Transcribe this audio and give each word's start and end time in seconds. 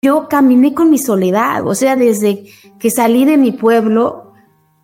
yo 0.00 0.28
caminé 0.28 0.74
con 0.74 0.90
mi 0.90 0.98
soledad, 0.98 1.66
o 1.66 1.74
sea, 1.74 1.96
desde 1.96 2.44
que 2.78 2.90
salí 2.90 3.24
de 3.24 3.36
mi 3.36 3.50
pueblo 3.52 4.32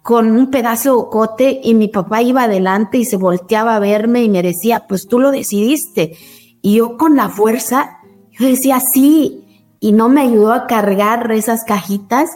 con 0.02 0.32
un 0.32 0.50
pedazo 0.50 0.96
de 0.96 1.10
cote 1.10 1.60
y 1.62 1.74
mi 1.74 1.88
papá 1.88 2.20
iba 2.22 2.42
adelante 2.42 2.98
y 2.98 3.04
se 3.04 3.16
volteaba 3.16 3.76
a 3.76 3.78
verme 3.78 4.24
y 4.24 4.28
me 4.28 4.42
decía, 4.42 4.86
pues 4.88 5.06
tú 5.06 5.20
lo 5.20 5.30
decidiste. 5.30 6.16
Y 6.62 6.76
yo 6.76 6.96
con 6.96 7.14
la 7.16 7.28
fuerza, 7.28 7.98
yo 8.32 8.46
decía, 8.46 8.80
sí, 8.80 9.44
y 9.78 9.92
no 9.92 10.08
me 10.08 10.22
ayudó 10.22 10.52
a 10.52 10.66
cargar 10.66 11.30
esas 11.30 11.64
cajitas 11.64 12.30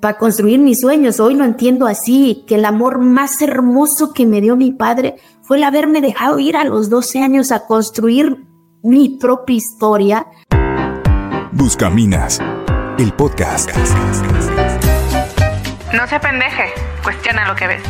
para 0.00 0.18
construir 0.18 0.60
mis 0.60 0.80
sueños. 0.80 1.18
Hoy 1.18 1.34
lo 1.34 1.44
entiendo 1.44 1.86
así, 1.86 2.44
que 2.46 2.56
el 2.56 2.66
amor 2.66 2.98
más 2.98 3.40
hermoso 3.40 4.12
que 4.12 4.26
me 4.26 4.42
dio 4.42 4.56
mi 4.56 4.72
padre 4.72 5.16
fue 5.40 5.56
el 5.56 5.64
haberme 5.64 6.02
dejado 6.02 6.38
ir 6.38 6.56
a 6.56 6.64
los 6.64 6.90
12 6.90 7.22
años 7.22 7.52
a 7.52 7.66
construir 7.66 8.44
mi 8.82 9.08
propia 9.10 9.56
historia 9.56 10.26
Buscaminas, 11.54 12.40
el 12.98 13.12
podcast. 13.12 13.70
No 15.92 16.06
se 16.06 16.18
pendeje, 16.18 16.64
cuestiona 17.04 17.46
lo 17.46 17.54
que 17.54 17.66
ves. 17.66 17.82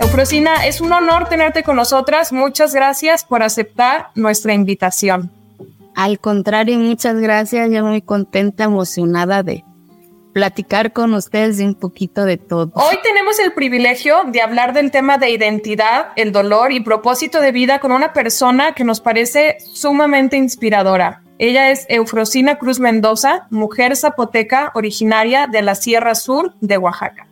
Eufrosina, 0.00 0.64
es 0.66 0.80
un 0.80 0.92
honor 0.92 1.28
tenerte 1.28 1.64
con 1.64 1.74
nosotras. 1.74 2.32
Muchas 2.32 2.72
gracias 2.72 3.24
por 3.24 3.42
aceptar 3.42 4.10
nuestra 4.14 4.54
invitación. 4.54 5.32
Al 5.96 6.20
contrario, 6.20 6.78
muchas 6.78 7.16
gracias. 7.16 7.68
Yo 7.72 7.84
muy 7.84 8.00
contenta, 8.00 8.62
emocionada 8.62 9.42
de 9.42 9.64
platicar 10.36 10.92
con 10.92 11.14
ustedes 11.14 11.56
de 11.56 11.64
un 11.64 11.74
poquito 11.74 12.26
de 12.26 12.36
todo. 12.36 12.70
Hoy 12.74 12.98
tenemos 13.02 13.38
el 13.38 13.54
privilegio 13.54 14.24
de 14.26 14.42
hablar 14.42 14.74
del 14.74 14.90
tema 14.90 15.16
de 15.16 15.30
identidad, 15.30 16.08
el 16.14 16.30
dolor 16.30 16.72
y 16.72 16.80
propósito 16.80 17.40
de 17.40 17.52
vida 17.52 17.78
con 17.78 17.90
una 17.90 18.12
persona 18.12 18.74
que 18.74 18.84
nos 18.84 19.00
parece 19.00 19.56
sumamente 19.60 20.36
inspiradora. 20.36 21.22
Ella 21.38 21.70
es 21.70 21.86
Eufrosina 21.88 22.58
Cruz 22.58 22.80
Mendoza, 22.80 23.46
mujer 23.48 23.96
zapoteca 23.96 24.72
originaria 24.74 25.46
de 25.46 25.62
la 25.62 25.74
Sierra 25.74 26.14
Sur 26.14 26.52
de 26.60 26.76
Oaxaca. 26.76 27.26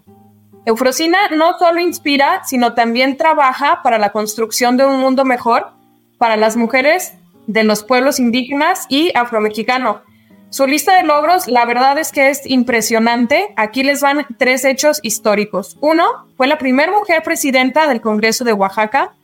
Eufrosina 0.64 1.28
no 1.28 1.58
solo 1.58 1.80
inspira, 1.80 2.40
sino 2.46 2.72
también 2.72 3.18
trabaja 3.18 3.82
para 3.82 3.98
la 3.98 4.12
construcción 4.12 4.78
de 4.78 4.86
un 4.86 4.98
mundo 4.98 5.26
mejor 5.26 5.72
para 6.16 6.38
las 6.38 6.56
mujeres 6.56 7.12
de 7.48 7.64
los 7.64 7.84
pueblos 7.84 8.18
indígenas 8.18 8.86
y 8.88 9.12
afromexicanos 9.14 9.98
su 10.54 10.68
lista 10.68 10.96
de 10.96 11.02
logros, 11.02 11.48
la 11.48 11.64
verdad 11.64 11.98
es 11.98 12.12
que 12.12 12.30
es 12.30 12.48
impresionante. 12.48 13.52
Aquí 13.56 13.82
les 13.82 14.02
van 14.02 14.24
tres 14.38 14.64
hechos 14.64 15.00
históricos. 15.02 15.76
Uno, 15.80 16.04
fue 16.36 16.46
la 16.46 16.58
primera 16.58 16.92
mujer 16.92 17.24
presidenta 17.24 17.88
del 17.88 18.00
Congreso 18.00 18.44
de 18.44 18.52
Oaxaca. 18.52 19.14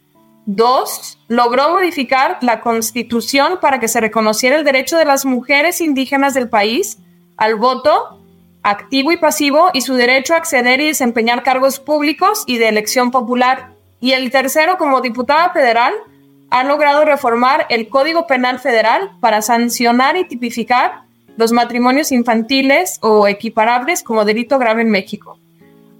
Dos, 0.46 1.20
logró 1.28 1.70
modificar 1.70 2.38
la 2.40 2.60
constitución 2.60 3.60
para 3.60 3.78
que 3.78 3.86
se 3.86 4.00
reconociera 4.00 4.56
el 4.56 4.64
derecho 4.64 4.98
de 4.98 5.04
las 5.04 5.24
mujeres 5.24 5.80
indígenas 5.80 6.34
del 6.34 6.48
país 6.48 6.98
al 7.36 7.54
voto 7.54 8.20
activo 8.64 9.12
y 9.12 9.16
pasivo 9.16 9.70
y 9.72 9.82
su 9.82 9.94
derecho 9.94 10.34
a 10.34 10.38
acceder 10.38 10.80
y 10.80 10.88
desempeñar 10.88 11.44
cargos 11.44 11.78
públicos 11.78 12.42
y 12.48 12.58
de 12.58 12.66
elección 12.66 13.12
popular. 13.12 13.70
Y 14.00 14.14
el 14.14 14.32
tercero, 14.32 14.78
como 14.78 15.00
diputada 15.00 15.50
federal, 15.50 15.94
ha 16.50 16.64
logrado 16.64 17.04
reformar 17.04 17.66
el 17.68 17.88
Código 17.88 18.26
Penal 18.26 18.58
Federal 18.58 19.12
para 19.20 19.42
sancionar 19.42 20.16
y 20.16 20.24
tipificar 20.24 21.08
los 21.36 21.52
matrimonios 21.52 22.12
infantiles 22.12 22.98
o 23.02 23.28
equiparables 23.28 24.02
como 24.02 24.24
delito 24.24 24.58
grave 24.58 24.82
en 24.82 24.90
México. 24.90 25.38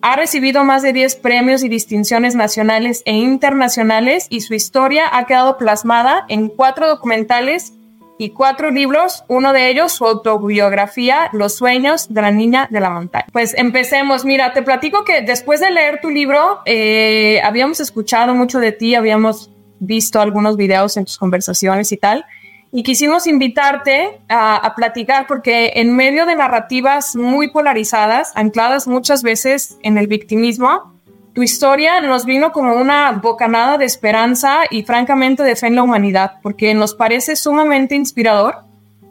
Ha 0.03 0.17
recibido 0.17 0.64
más 0.64 0.83
de 0.83 0.95
10 0.95 1.17
premios 1.17 1.62
y 1.62 1.69
distinciones 1.69 2.34
nacionales 2.34 3.03
e 3.05 3.12
internacionales 3.12 4.27
y 4.31 4.41
su 4.41 4.55
historia 4.55 5.05
ha 5.12 5.27
quedado 5.27 5.59
plasmada 5.59 6.25
en 6.28 6.48
cuatro 6.48 6.89
documentales 6.89 7.75
y 8.20 8.31
cuatro 8.31 8.70
libros, 8.70 9.25
uno 9.28 9.55
de 9.55 9.70
ellos 9.70 9.92
su 9.92 10.05
autobiografía, 10.06 11.31
Los 11.33 11.55
sueños 11.55 12.12
de 12.12 12.20
la 12.20 12.31
niña 12.31 12.69
de 12.70 12.81
la 12.81 12.91
montaña. 12.91 13.25
Pues 13.33 13.55
empecemos, 13.56 14.27
mira, 14.27 14.53
te 14.53 14.61
platico 14.61 15.05
que 15.05 15.22
después 15.22 15.61
de 15.61 15.70
leer 15.70 16.00
tu 16.03 16.11
libro, 16.11 16.60
eh, 16.66 17.41
habíamos 17.43 17.81
escuchado 17.81 18.34
mucho 18.34 18.59
de 18.59 18.72
ti, 18.72 18.94
habíamos 18.94 19.50
visto 19.78 20.21
algunos 20.21 20.59
videos 20.59 20.99
en 20.99 21.06
tus 21.06 21.16
conversaciones 21.16 21.93
y 21.93 21.97
tal, 21.97 22.26
y 22.72 22.82
quisimos 22.82 23.26
invitarte 23.26 24.20
a, 24.28 24.72
platicar 24.76 25.26
porque 25.26 25.72
en 25.76 25.94
medio 25.94 26.25
de 26.26 26.36
narrativas 26.36 27.16
muy 27.16 27.50
polarizadas, 27.50 28.32
ancladas 28.36 28.86
muchas 28.86 29.22
veces 29.22 29.78
en 29.82 29.98
el 29.98 30.06
victimismo, 30.06 30.94
tu 31.32 31.42
historia 31.42 32.00
nos 32.00 32.25
vino 32.25 32.53
como 32.53 32.75
una 32.75 33.12
bocanada 33.12 33.78
de 33.78 33.84
esperanza 33.84 34.60
y 34.70 34.84
francamente 34.84 35.42
de 35.42 35.56
fe 35.56 35.69
en 35.69 35.76
la 35.76 35.82
humanidad, 35.82 36.34
porque 36.42 36.75
nos 36.75 36.94
parece 36.94 37.36
sumamente 37.36 37.94
inspirador 37.94 38.64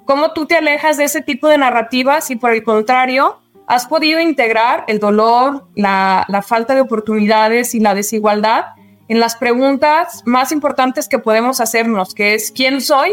cómo 0.06 0.32
tú 0.32 0.46
te 0.46 0.56
alejas 0.56 0.98
de 0.98 1.04
ese 1.04 1.22
tipo 1.22 1.48
de 1.48 1.58
narrativas 1.58 2.32
y 2.32 2.36
por 2.36 2.52
el 2.52 2.64
contrario, 2.64 3.40
has 3.68 3.86
podido 3.86 4.20
integrar 4.20 4.86
el 4.88 5.00
dolor, 5.00 5.68
la, 5.76 6.26
la 6.28 6.42
falta 6.42 6.74
de 6.74 6.82
oportunidades 6.82 7.76
y 7.76 7.80
la 7.80 7.94
desigualdad 7.94 8.66
en 9.08 9.20
las 9.20 9.36
preguntas 9.36 10.24
más 10.26 10.52
importantes 10.52 11.08
que 11.08 11.20
podemos 11.20 11.60
hacernos, 11.60 12.16
que 12.16 12.34
es 12.34 12.52
¿quién 12.52 12.82
soy? 12.82 13.12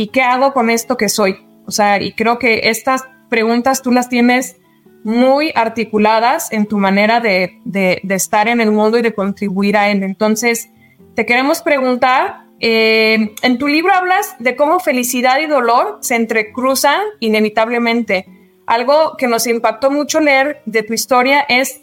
¿Y 0.00 0.06
qué 0.06 0.22
hago 0.22 0.54
con 0.54 0.70
esto 0.70 0.96
que 0.96 1.10
soy? 1.10 1.46
O 1.66 1.70
sea, 1.70 2.00
y 2.00 2.12
creo 2.12 2.38
que 2.38 2.70
estas 2.70 3.04
preguntas 3.28 3.82
tú 3.82 3.92
las 3.92 4.08
tienes 4.08 4.56
muy 5.04 5.52
articuladas 5.54 6.50
en 6.52 6.64
tu 6.64 6.78
manera 6.78 7.20
de, 7.20 7.60
de, 7.66 8.00
estar 8.08 8.48
en 8.48 8.62
el 8.62 8.72
mundo 8.72 8.96
y 8.96 9.02
de 9.02 9.12
contribuir 9.12 9.76
a 9.76 9.90
él. 9.90 10.02
Entonces, 10.02 10.70
te 11.14 11.26
queremos 11.26 11.60
preguntar, 11.60 12.46
eh, 12.60 13.34
en 13.42 13.58
tu 13.58 13.68
libro 13.68 13.92
hablas 13.92 14.36
de 14.38 14.56
cómo 14.56 14.80
felicidad 14.80 15.38
y 15.38 15.44
dolor 15.44 15.98
se 16.00 16.16
entrecruzan 16.16 17.02
inevitablemente. 17.18 18.24
Algo 18.64 19.18
que 19.18 19.26
nos 19.26 19.46
impactó 19.46 19.90
mucho 19.90 20.18
leer 20.18 20.62
de 20.64 20.82
tu 20.82 20.94
historia 20.94 21.44
es 21.46 21.82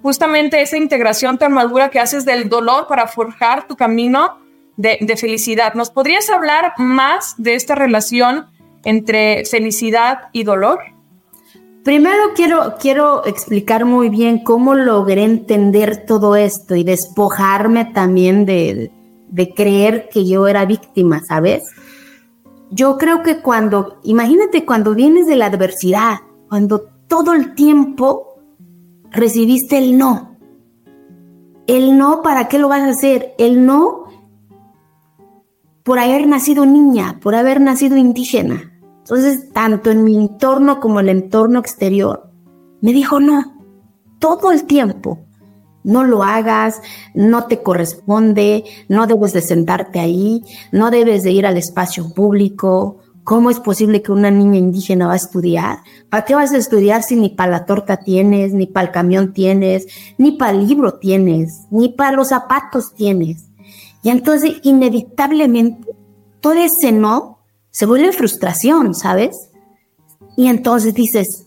justamente 0.00 0.62
esa 0.62 0.78
integración 0.78 1.36
tan 1.36 1.52
madura 1.52 1.90
que 1.90 2.00
haces 2.00 2.24
del 2.24 2.48
dolor 2.48 2.86
para 2.86 3.06
forjar 3.06 3.68
tu 3.68 3.76
camino 3.76 4.38
de, 4.80 5.16
felicidad. 5.16 5.74
¿Nos 5.74 5.90
podrías 5.90 6.30
hablar 6.30 6.72
más 6.78 7.34
de 7.36 7.54
esta 7.54 7.74
relación 7.74 8.46
entre 8.84 9.44
felicidad 9.44 10.28
y 10.32 10.44
dolor? 10.44 10.78
Primero 11.84 12.34
quiero, 12.34 12.74
quiero 12.80 13.24
explicar 13.26 13.84
muy 13.84 14.08
bien 14.08 14.42
cómo 14.42 14.74
logré 14.74 15.24
entender 15.24 16.04
todo 16.06 16.36
esto 16.36 16.76
y 16.76 16.84
despojarme 16.84 17.86
también 17.86 18.46
de, 18.46 18.90
de 19.28 19.54
creer 19.54 20.08
que 20.10 20.26
yo 20.26 20.46
era 20.46 20.64
víctima, 20.64 21.22
¿sabes? 21.22 21.64
Yo 22.70 22.96
creo 22.98 23.22
que 23.22 23.40
cuando, 23.40 23.98
imagínate 24.02 24.64
cuando 24.64 24.94
vienes 24.94 25.26
de 25.26 25.36
la 25.36 25.46
adversidad, 25.46 26.18
cuando 26.48 26.82
todo 27.08 27.32
el 27.34 27.54
tiempo 27.54 28.38
recibiste 29.10 29.78
el 29.78 29.98
no. 29.98 30.36
El 31.66 31.98
no, 31.98 32.22
¿para 32.22 32.48
qué 32.48 32.58
lo 32.58 32.68
vas 32.68 32.82
a 32.82 32.90
hacer? 32.90 33.34
El 33.38 33.64
no 33.64 33.99
por 35.90 35.98
haber 35.98 36.28
nacido 36.28 36.66
niña, 36.66 37.18
por 37.20 37.34
haber 37.34 37.60
nacido 37.60 37.96
indígena. 37.96 38.70
Entonces, 38.98 39.52
tanto 39.52 39.90
en 39.90 40.04
mi 40.04 40.14
entorno 40.14 40.78
como 40.78 41.00
en 41.00 41.08
el 41.08 41.22
entorno 41.24 41.58
exterior, 41.58 42.30
me 42.80 42.92
dijo 42.92 43.18
no, 43.18 43.60
todo 44.20 44.52
el 44.52 44.66
tiempo. 44.66 45.18
No 45.82 46.04
lo 46.04 46.22
hagas, 46.22 46.80
no 47.12 47.46
te 47.46 47.64
corresponde, 47.64 48.62
no 48.88 49.08
debes 49.08 49.32
de 49.32 49.42
sentarte 49.42 49.98
ahí, 49.98 50.44
no 50.70 50.92
debes 50.92 51.24
de 51.24 51.32
ir 51.32 51.44
al 51.44 51.56
espacio 51.56 52.14
público. 52.14 52.98
¿Cómo 53.24 53.50
es 53.50 53.58
posible 53.58 54.00
que 54.00 54.12
una 54.12 54.30
niña 54.30 54.58
indígena 54.58 55.08
va 55.08 55.14
a 55.14 55.16
estudiar? 55.16 55.78
¿Para 56.08 56.24
qué 56.24 56.36
vas 56.36 56.52
a 56.52 56.58
estudiar 56.58 57.02
si 57.02 57.16
ni 57.16 57.30
para 57.30 57.50
la 57.50 57.66
torta 57.66 57.96
tienes, 57.96 58.52
ni 58.52 58.68
para 58.68 58.86
el 58.86 58.92
camión 58.92 59.32
tienes, 59.32 59.88
ni 60.18 60.30
para 60.30 60.52
el 60.52 60.68
libro 60.68 61.00
tienes, 61.00 61.62
ni 61.72 61.88
para 61.88 62.12
los 62.12 62.28
zapatos 62.28 62.94
tienes? 62.94 63.49
Y 64.02 64.10
entonces, 64.10 64.60
inevitablemente, 64.62 65.88
todo 66.40 66.54
ese 66.54 66.92
no 66.92 67.40
se 67.70 67.86
vuelve 67.86 68.12
frustración, 68.12 68.94
¿sabes? 68.94 69.50
Y 70.36 70.48
entonces 70.48 70.94
dices, 70.94 71.46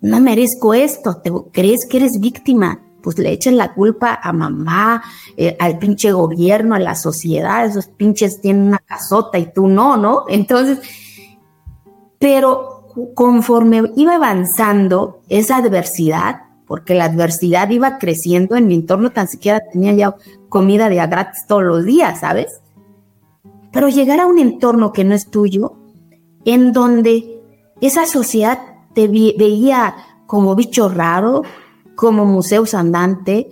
no 0.00 0.20
merezco 0.20 0.74
esto, 0.74 1.18
¿te 1.18 1.32
crees 1.52 1.86
que 1.86 1.98
eres 1.98 2.20
víctima? 2.20 2.80
Pues 3.02 3.18
le 3.18 3.30
echan 3.30 3.56
la 3.56 3.74
culpa 3.74 4.18
a 4.22 4.32
mamá, 4.32 5.02
eh, 5.36 5.56
al 5.60 5.78
pinche 5.78 6.12
gobierno, 6.12 6.74
a 6.74 6.80
la 6.80 6.94
sociedad, 6.94 7.64
esos 7.64 7.86
pinches 7.86 8.40
tienen 8.40 8.68
una 8.68 8.78
casota 8.78 9.38
y 9.38 9.52
tú 9.52 9.68
no, 9.68 9.96
¿no? 9.96 10.24
Entonces, 10.28 10.80
pero 12.18 12.86
conforme 13.14 13.92
iba 13.96 14.16
avanzando 14.16 15.20
esa 15.28 15.58
adversidad, 15.58 16.47
porque 16.68 16.94
la 16.94 17.06
adversidad 17.06 17.70
iba 17.70 17.98
creciendo 17.98 18.54
en 18.54 18.68
mi 18.68 18.74
entorno, 18.74 19.10
tan 19.10 19.26
siquiera 19.26 19.62
tenía 19.72 19.94
ya 19.94 20.14
comida 20.48 20.88
de 20.88 20.96
gratis 20.96 21.46
todos 21.48 21.64
los 21.64 21.84
días, 21.84 22.20
¿sabes? 22.20 22.60
Pero 23.72 23.88
llegar 23.88 24.20
a 24.20 24.26
un 24.26 24.38
entorno 24.38 24.92
que 24.92 25.02
no 25.02 25.14
es 25.14 25.30
tuyo, 25.30 25.72
en 26.44 26.72
donde 26.72 27.42
esa 27.80 28.06
sociedad 28.06 28.58
te 28.94 29.08
veía 29.08 29.94
como 30.26 30.54
bicho 30.54 30.88
raro, 30.88 31.42
como 31.94 32.26
museos 32.26 32.74
andante, 32.74 33.48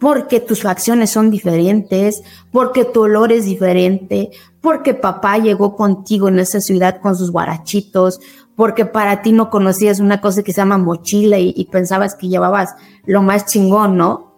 porque 0.00 0.40
tus 0.40 0.62
facciones 0.62 1.10
son 1.10 1.30
diferentes, 1.30 2.22
porque 2.50 2.84
tu 2.84 3.02
olor 3.02 3.30
es 3.30 3.44
diferente, 3.44 4.30
porque 4.60 4.94
papá 4.94 5.38
llegó 5.38 5.76
contigo 5.76 6.28
en 6.28 6.38
esa 6.38 6.60
ciudad 6.60 7.00
con 7.00 7.14
sus 7.14 7.30
guarachitos, 7.30 8.20
porque 8.56 8.86
para 8.86 9.22
ti 9.22 9.32
no 9.32 9.50
conocías 9.50 10.00
una 10.00 10.20
cosa 10.20 10.42
que 10.42 10.52
se 10.52 10.60
llama 10.60 10.78
mochila 10.78 11.38
y, 11.38 11.64
pensabas 11.70 12.14
que 12.14 12.28
llevabas 12.28 12.74
lo 13.04 13.22
más 13.22 13.46
chingón, 13.46 13.96
¿no? 13.96 14.32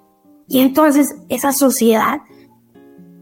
Y 0.49 0.61
entonces 0.61 1.17
esa 1.29 1.53
sociedad, 1.53 2.21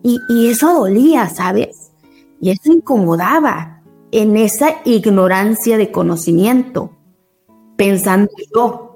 y, 0.03 0.21
y 0.29 0.51
eso 0.51 0.75
dolía, 0.75 1.29
¿sabes? 1.29 1.93
Y 2.41 2.51
eso 2.51 2.73
incomodaba 2.73 3.83
en 4.13 4.37
esa 4.37 4.77
ignorancia 4.85 5.79
de 5.79 5.91
conocimiento, 5.91 6.91
pensando 7.77 8.31
yo, 8.55 8.95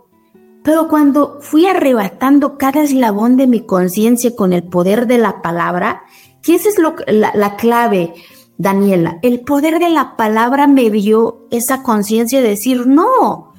pero 0.62 0.86
cuando 0.86 1.38
fui 1.40 1.66
arrebatando 1.66 2.58
cada 2.58 2.82
eslabón 2.82 3.36
de 3.36 3.46
mi 3.46 3.60
conciencia 3.62 4.36
con 4.36 4.52
el 4.52 4.64
poder 4.64 5.06
de 5.06 5.16
la 5.16 5.40
palabra, 5.40 6.02
que 6.42 6.56
esa 6.56 6.68
es 6.68 6.78
lo, 6.78 6.94
la, 7.06 7.32
la 7.34 7.56
clave, 7.56 8.12
Daniela, 8.58 9.18
el 9.22 9.40
poder 9.40 9.78
de 9.78 9.88
la 9.88 10.16
palabra 10.16 10.66
me 10.66 10.90
dio 10.90 11.46
esa 11.50 11.82
conciencia 11.82 12.42
de 12.42 12.48
decir, 12.48 12.86
no, 12.86 13.54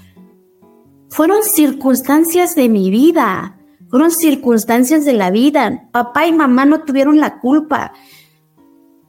fueron 1.10 1.44
circunstancias 1.44 2.54
de 2.56 2.70
mi 2.70 2.92
vida, 2.92 3.58
fueron 3.90 4.12
circunstancias 4.12 5.06
de 5.06 5.14
la 5.14 5.32
vida. 5.32 5.90
Papá 5.92 6.28
y 6.28 6.34
mamá 6.34 6.66
no 6.66 6.82
tuvieron 6.82 7.20
la 7.20 7.40
culpa. 7.40 7.94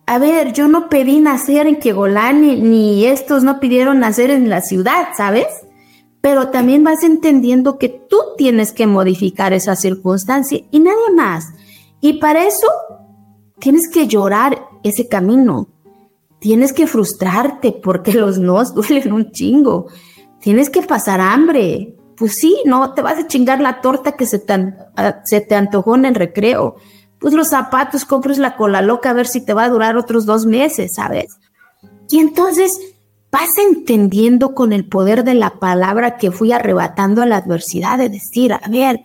A 0.06 0.18
ver, 0.18 0.52
yo 0.52 0.68
no 0.68 0.88
pedí 0.88 1.20
nacer 1.20 1.66
en 1.66 1.76
Quegolán 1.76 2.40
ni 2.40 3.04
estos 3.04 3.44
no 3.44 3.60
pidieron 3.60 4.00
nacer 4.00 4.30
en 4.30 4.48
la 4.48 4.62
ciudad, 4.62 5.08
¿sabes? 5.16 5.46
pero 6.20 6.48
también 6.50 6.84
vas 6.84 7.02
entendiendo 7.02 7.78
que 7.78 7.88
tú 7.88 8.18
tienes 8.36 8.72
que 8.72 8.86
modificar 8.86 9.52
esa 9.52 9.76
circunstancia 9.76 10.60
y 10.70 10.80
nadie 10.80 11.14
más. 11.14 11.48
Y 12.00 12.14
para 12.14 12.46
eso 12.46 12.66
tienes 13.58 13.88
que 13.88 14.06
llorar 14.06 14.66
ese 14.82 15.08
camino. 15.08 15.68
Tienes 16.40 16.72
que 16.72 16.86
frustrarte 16.86 17.72
porque 17.72 18.12
los 18.14 18.38
nos 18.38 18.74
duelen 18.74 19.12
un 19.12 19.30
chingo. 19.30 19.86
Tienes 20.40 20.70
que 20.70 20.82
pasar 20.82 21.20
hambre. 21.20 21.96
Pues 22.16 22.34
sí, 22.34 22.56
no 22.66 22.92
te 22.92 23.02
vas 23.02 23.18
a 23.18 23.26
chingar 23.26 23.60
la 23.60 23.80
torta 23.80 24.12
que 24.12 24.26
se 24.26 24.38
te, 24.38 24.74
se 25.24 25.40
te 25.40 25.54
antojó 25.54 25.94
en 25.94 26.06
el 26.06 26.14
recreo. 26.14 26.76
Pues 27.18 27.34
los 27.34 27.48
zapatos, 27.48 28.04
compres 28.04 28.38
la 28.38 28.56
cola 28.56 28.82
loca 28.82 29.10
a 29.10 29.14
ver 29.14 29.26
si 29.26 29.42
te 29.42 29.54
va 29.54 29.64
a 29.64 29.70
durar 29.70 29.96
otros 29.96 30.26
dos 30.26 30.46
meses, 30.46 30.94
¿sabes? 30.94 31.38
Y 32.10 32.18
entonces 32.18 32.78
vas 33.30 33.50
entendiendo 33.58 34.54
con 34.54 34.72
el 34.72 34.86
poder 34.86 35.24
de 35.24 35.34
la 35.34 35.58
palabra 35.58 36.16
que 36.16 36.30
fui 36.30 36.52
arrebatando 36.52 37.22
a 37.22 37.26
la 37.26 37.36
adversidad 37.36 37.98
de 37.98 38.08
decir, 38.08 38.52
a 38.52 38.68
ver, 38.68 39.00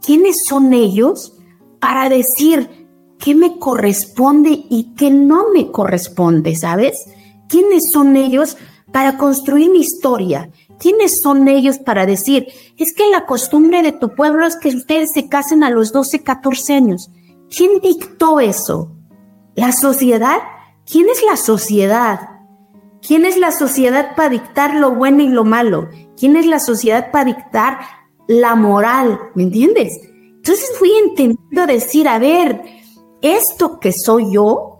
¿quiénes 0.00 0.44
son 0.44 0.72
ellos 0.72 1.34
para 1.80 2.08
decir 2.08 2.81
qué 3.22 3.36
me 3.36 3.56
corresponde 3.58 4.50
y 4.68 4.94
qué 4.96 5.10
no 5.10 5.50
me 5.54 5.70
corresponde, 5.70 6.56
sabes? 6.56 7.04
¿Quiénes 7.48 7.92
son 7.92 8.16
ellos 8.16 8.56
para 8.90 9.16
construir 9.16 9.70
mi 9.70 9.78
historia? 9.78 10.50
¿Quiénes 10.80 11.20
son 11.22 11.46
ellos 11.46 11.78
para 11.78 12.04
decir, 12.04 12.48
es 12.76 12.92
que 12.92 13.08
la 13.10 13.24
costumbre 13.24 13.82
de 13.82 13.92
tu 13.92 14.16
pueblo 14.16 14.44
es 14.44 14.56
que 14.56 14.70
ustedes 14.70 15.12
se 15.12 15.28
casen 15.28 15.62
a 15.62 15.70
los 15.70 15.92
12, 15.92 16.24
14 16.24 16.74
años? 16.74 17.10
¿Quién 17.48 17.78
dictó 17.80 18.40
eso? 18.40 18.90
¿La 19.54 19.70
sociedad? 19.70 20.38
¿Quién 20.84 21.06
es 21.08 21.22
la 21.22 21.36
sociedad? 21.36 22.28
¿Quién 23.06 23.24
es 23.24 23.38
la 23.38 23.52
sociedad 23.52 24.16
para 24.16 24.30
dictar 24.30 24.74
lo 24.74 24.96
bueno 24.96 25.22
y 25.22 25.28
lo 25.28 25.44
malo? 25.44 25.88
¿Quién 26.18 26.34
es 26.34 26.46
la 26.46 26.58
sociedad 26.58 27.12
para 27.12 27.26
dictar 27.26 27.78
la 28.26 28.56
moral? 28.56 29.20
¿Me 29.36 29.44
entiendes? 29.44 30.00
Entonces 30.36 30.72
fui 30.76 30.90
entendiendo 31.04 31.66
decir, 31.66 32.08
a 32.08 32.18
ver, 32.18 32.81
esto 33.22 33.78
que 33.80 33.92
soy 33.92 34.34
yo 34.34 34.78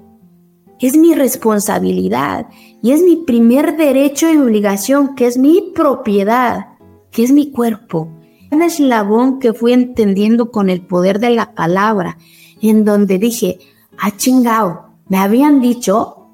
es 0.81 0.97
mi 0.97 1.15
responsabilidad 1.15 2.49
y 2.83 2.91
es 2.91 3.03
mi 3.03 3.17
primer 3.17 3.77
derecho 3.77 4.31
y 4.31 4.37
obligación, 4.37 5.15
que 5.15 5.27
es 5.27 5.39
mi 5.39 5.73
propiedad, 5.75 6.77
que 7.13 7.23
es 7.23 7.31
mi 7.31 7.53
cuerpo. 7.53 8.09
Un 8.51 8.63
eslabón 8.63 9.39
que 9.39 9.53
fui 9.53 9.73
entendiendo 9.73 10.51
con 10.51 10.69
el 10.69 10.85
poder 10.85 11.21
de 11.21 11.31
la 11.31 11.55
palabra, 11.55 12.19
en 12.61 12.85
donde 12.85 13.19
dije, 13.19 13.61
ah, 13.97 14.11
chingao, 14.17 14.97
me 15.09 15.19
habían 15.19 15.61
dicho 15.61 16.27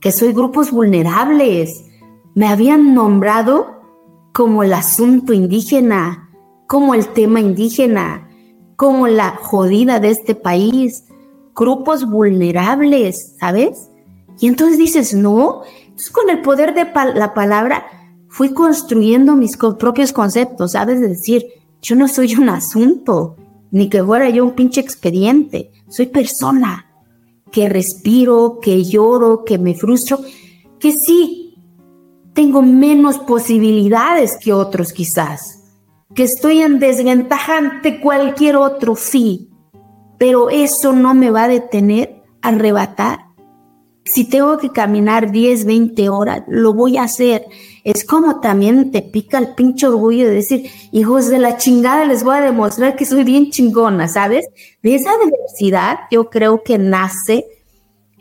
que 0.00 0.12
soy 0.12 0.32
grupos 0.32 0.70
vulnerables. 0.70 1.84
Me 2.34 2.48
habían 2.48 2.94
nombrado 2.94 3.78
como 4.32 4.62
el 4.62 4.72
asunto 4.72 5.32
indígena, 5.32 6.30
como 6.66 6.94
el 6.94 7.08
tema 7.08 7.40
indígena, 7.40 8.28
como 8.76 9.08
la 9.08 9.36
jodida 9.36 10.00
de 10.00 10.10
este 10.10 10.34
país, 10.34 11.04
grupos 11.58 12.08
vulnerables, 12.08 13.34
¿sabes? 13.40 13.90
Y 14.38 14.46
entonces 14.46 14.78
dices, 14.78 15.12
no, 15.12 15.62
entonces 15.82 16.10
con 16.10 16.30
el 16.30 16.40
poder 16.40 16.72
de 16.72 16.86
la 17.14 17.34
palabra 17.34 17.86
fui 18.28 18.50
construyendo 18.50 19.34
mis 19.34 19.56
propios 19.56 20.12
conceptos, 20.12 20.72
¿sabes? 20.72 21.00
De 21.00 21.08
decir, 21.08 21.46
yo 21.82 21.96
no 21.96 22.06
soy 22.06 22.36
un 22.36 22.48
asunto, 22.48 23.36
ni 23.72 23.88
que 23.88 24.04
fuera 24.04 24.30
yo 24.30 24.44
un 24.44 24.52
pinche 24.52 24.80
expediente, 24.80 25.72
soy 25.88 26.06
persona 26.06 26.86
que 27.50 27.68
respiro, 27.68 28.60
que 28.62 28.84
lloro, 28.84 29.44
que 29.44 29.58
me 29.58 29.74
frustro, 29.74 30.20
que 30.78 30.92
sí, 30.92 31.56
tengo 32.34 32.62
menos 32.62 33.18
posibilidades 33.18 34.36
que 34.40 34.52
otros 34.52 34.92
quizás, 34.92 35.64
que 36.14 36.22
estoy 36.22 36.60
en 36.60 36.78
desventaja 36.78 37.58
ante 37.58 38.00
cualquier 38.00 38.56
otro, 38.56 38.94
sí, 38.94 39.47
pero 40.18 40.50
eso 40.50 40.92
no 40.92 41.14
me 41.14 41.30
va 41.30 41.44
a 41.44 41.48
detener 41.48 42.22
a 42.42 42.48
arrebatar 42.48 43.28
si 44.08 44.24
tengo 44.24 44.56
que 44.58 44.70
caminar 44.70 45.30
10, 45.30 45.66
20 45.66 46.08
horas, 46.08 46.42
lo 46.48 46.72
voy 46.72 46.96
a 46.96 47.04
hacer. 47.04 47.46
Es 47.84 48.04
como 48.04 48.40
también 48.40 48.90
te 48.90 49.02
pica 49.02 49.38
el 49.38 49.54
pinche 49.54 49.86
orgullo 49.86 50.26
de 50.26 50.34
decir, 50.34 50.70
hijos 50.92 51.28
de 51.28 51.38
la 51.38 51.56
chingada, 51.56 52.04
les 52.04 52.24
voy 52.24 52.36
a 52.36 52.40
demostrar 52.40 52.96
que 52.96 53.04
soy 53.04 53.24
bien 53.24 53.50
chingona, 53.50 54.08
¿sabes? 54.08 54.46
De 54.82 54.94
esa 54.94 55.10
diversidad 55.22 55.98
yo 56.10 56.30
creo 56.30 56.62
que 56.62 56.78
nace 56.78 57.46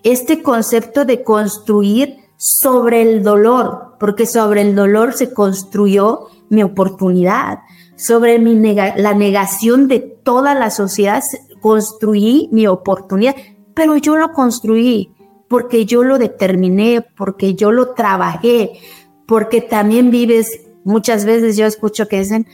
este 0.04 0.44
concepto 0.44 1.06
de 1.06 1.24
construir 1.24 2.18
sobre 2.38 3.02
el 3.02 3.24
dolor, 3.24 3.96
porque 4.00 4.26
sobre 4.26 4.62
el 4.62 4.76
dolor 4.76 5.14
se 5.14 5.34
construyó 5.34 6.28
mi 6.50 6.64
oportunidad, 6.64 7.60
sobre 7.96 8.38
la 8.40 9.14
negación 9.14 9.88
de 9.88 10.00
toda 10.00 10.54
la 10.54 10.70
sociedad 10.70 11.24
construí 11.60 12.50
mi 12.52 12.68
oportunidad, 12.68 13.36
pero 13.74 13.98
yo 13.98 14.18
lo 14.18 14.32
construí 14.34 15.12
porque 15.48 15.86
yo 15.86 16.04
lo 16.04 16.18
determiné, 16.18 17.06
porque 17.16 17.56
yo 17.56 17.72
lo 17.72 17.94
trabajé, 17.94 18.80
porque 19.28 19.62
también 19.62 20.12
vives, 20.12 20.62
muchas 20.84 21.26
veces 21.26 21.58
yo 21.58 21.66
escucho 21.66 22.08
que 22.08 22.20
dicen, 22.20 22.48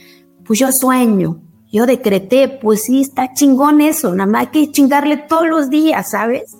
pues 0.44 0.58
yo 0.58 0.70
sueño, 0.70 1.40
yo 1.72 1.86
decreté, 1.86 2.48
pues 2.48 2.84
sí, 2.84 3.00
está 3.00 3.32
chingón 3.32 3.80
eso, 3.80 4.14
nada 4.14 4.30
más 4.30 4.40
hay 4.42 4.46
que 4.48 4.72
chingarle 4.72 5.16
todos 5.16 5.48
los 5.48 5.70
días, 5.70 6.10
¿sabes? 6.10 6.56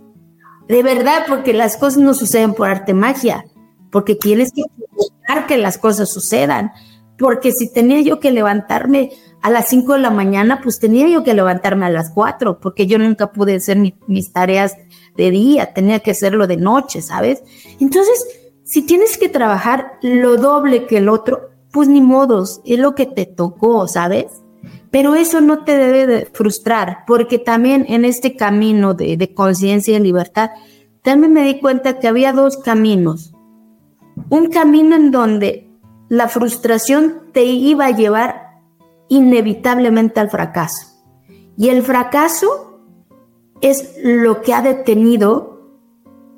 De 0.69 0.83
verdad, 0.83 1.25
porque 1.29 1.53
las 1.53 1.77
cosas 1.77 1.99
no 1.99 2.15
suceden 2.15 2.55
por 2.55 2.69
arte 2.69 2.95
magia, 2.95 3.45
porque 3.93 4.15
tienes 4.15 4.51
que 4.53 4.63
buscar 4.93 5.47
que 5.47 5.59
las 5.59 5.79
cosas 5.79 6.09
sucedan, 6.09 6.73
porque 7.19 7.53
si 7.53 7.73
tenía 7.73 8.01
yo 8.01 8.19
que 8.19 8.33
levantarme 8.33 9.11
a 9.45 9.51
las 9.51 9.69
5 9.69 9.93
de 9.93 9.99
la 9.99 10.09
mañana, 10.09 10.63
pues 10.63 10.81
tenía 10.81 11.07
yo 11.07 11.23
que 11.23 11.35
levantarme 11.35 11.85
a 11.85 11.91
las 11.91 12.11
4, 12.13 12.61
porque 12.61 12.87
yo 12.87 12.99
nunca 12.99 13.31
pude 13.31 13.57
hacer 13.57 13.77
mis 14.07 14.33
tareas 14.33 14.75
de 15.19 15.31
día, 15.31 15.75
tenía 15.75 16.01
que 16.01 16.13
hacerlo 16.13 16.47
de 16.47 16.57
noche, 16.57 17.03
¿sabes? 17.03 17.43
Entonces, 17.79 18.27
si 18.65 18.81
tienes 18.81 19.19
que 19.19 19.29
trabajar 19.29 19.99
lo 20.01 20.39
doble 20.39 20.87
que 20.87 20.97
el 20.97 21.11
otro, 21.11 21.51
pues 21.73 21.89
ni 21.89 22.01
modos, 22.01 22.63
es 22.65 22.79
lo 22.79 22.95
que 22.95 23.05
te 23.05 23.27
tocó, 23.27 23.87
¿sabes? 23.87 24.29
Pero 24.91 25.15
eso 25.15 25.43
no 25.43 25.63
te 25.63 25.77
debe 25.77 26.07
de 26.07 26.25
frustrar, 26.25 27.01
porque 27.07 27.39
también 27.39 27.85
en 27.87 28.07
este 28.07 28.37
camino 28.37 28.95
de, 28.95 29.19
de 29.19 29.35
conciencia 29.35 29.99
y 29.99 30.01
libertad, 30.01 30.53
también 31.03 31.35
me 31.35 31.43
di 31.43 31.61
cuenta 31.61 31.99
que 31.99 32.09
había 32.09 32.33
dos 32.33 32.57
caminos. 32.57 33.35
Un 34.31 34.47
camino 34.47 34.97
en 34.97 35.11
donde 35.11 35.71
la 36.09 36.29
frustración 36.29 37.25
te 37.35 37.45
iba 37.45 37.85
a 37.85 37.91
llevar 37.91 38.44
inevitablemente 39.09 40.21
al 40.21 40.31
fracaso. 40.31 40.89
Y 41.57 41.69
el 41.69 41.83
fracaso 41.83 42.81
es 43.61 43.95
lo 44.03 44.43
que 44.43 44.55
ha 44.55 44.63
detenido 44.63 45.55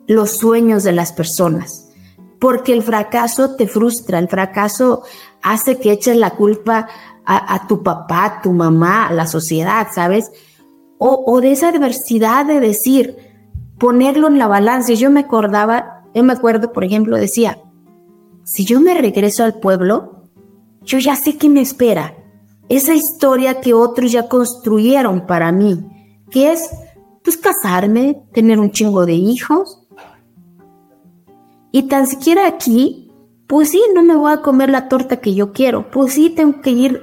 los 0.07 0.39
sueños 0.39 0.85
de 0.85 0.93
las 0.93 1.13
personas. 1.13 1.91
Porque 2.39 2.73
el 2.73 2.83
fracaso 2.83 3.57
te 3.57 3.67
frustra, 3.67 4.19
el 4.19 4.29
fracaso 4.29 5.03
hace 5.43 5.79
que 5.79 5.93
eches 5.93 6.17
la 6.17 6.31
culpa 6.31 6.89
a, 7.25 7.67
tu 7.67 7.83
papá, 7.83 8.25
a 8.25 8.43
tu 8.43 8.53
mamá, 8.53 9.09
a 9.09 9.13
la 9.13 9.27
sociedad, 9.27 9.89
¿sabes? 9.93 10.31
O, 10.99 11.25
o, 11.27 11.41
de 11.41 11.53
esa 11.53 11.71
adversidad 11.71 12.47
de 12.47 12.61
decir, 12.61 13.17
ponerlo 13.79 14.29
en 14.29 14.39
la 14.39 14.47
balanza. 14.47 14.93
Yo 14.93 15.11
me 15.11 15.21
acordaba, 15.21 16.05
yo 16.15 16.23
me 16.23 16.35
acuerdo, 16.35 16.73
por 16.73 16.85
ejemplo, 16.85 17.17
decía, 17.17 17.59
si 18.45 18.65
yo 18.65 18.81
me 18.81 18.95
regreso 18.95 19.43
al 19.43 19.55
pueblo, 19.55 20.23
yo 20.83 20.99
ya 20.99 21.17
sé 21.17 21.37
qué 21.37 21.49
me 21.49 21.61
espera. 21.63 22.15
Esa 22.69 22.95
historia 22.95 23.61
que 23.61 23.75
otros 23.75 24.13
ya 24.13 24.29
construyeron 24.29 25.27
para 25.27 25.53
mí, 25.53 25.79
que 26.31 26.53
es 26.53 26.71
pues 27.23 27.37
casarme, 27.37 28.23
tener 28.33 28.61
un 28.61 28.71
chingo 28.71 29.05
de 29.05 29.15
hijos. 29.15 29.83
Y 31.73 31.85
tan 31.85 32.07
siquiera 32.07 32.47
aquí, 32.47 33.13
pues 33.47 33.71
sí, 33.71 33.83
no 33.95 34.03
me 34.03 34.17
voy 34.17 34.33
a 34.33 34.43
comer 34.43 34.71
la 34.71 34.89
torta 34.89 35.19
que 35.19 35.35
yo 35.35 35.53
quiero, 35.53 35.91
pues 35.91 36.15
sí, 36.15 36.31
tengo 36.31 36.61
que 36.61 36.71
ir 36.71 37.03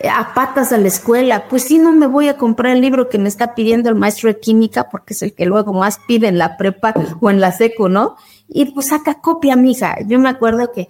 eh, 0.00 0.08
a 0.08 0.34
patas 0.34 0.72
a 0.72 0.78
la 0.78 0.88
escuela, 0.88 1.48
pues 1.48 1.64
sí, 1.64 1.78
no 1.78 1.92
me 1.92 2.06
voy 2.06 2.28
a 2.28 2.36
comprar 2.36 2.72
el 2.72 2.80
libro 2.80 3.08
que 3.08 3.18
me 3.18 3.28
está 3.28 3.54
pidiendo 3.54 3.88
el 3.88 3.94
maestro 3.94 4.28
de 4.28 4.40
química, 4.40 4.88
porque 4.90 5.14
es 5.14 5.22
el 5.22 5.34
que 5.34 5.46
luego 5.46 5.72
más 5.72 5.98
pide 6.06 6.28
en 6.28 6.38
la 6.38 6.56
prepa 6.56 6.94
o 7.20 7.30
en 7.30 7.40
la 7.40 7.52
seco, 7.52 7.88
¿no? 7.88 8.16
Y 8.48 8.66
pues 8.66 8.88
saca 8.88 9.20
copia, 9.20 9.56
mija. 9.56 9.96
Yo 10.06 10.18
me 10.18 10.28
acuerdo 10.28 10.72
que 10.72 10.88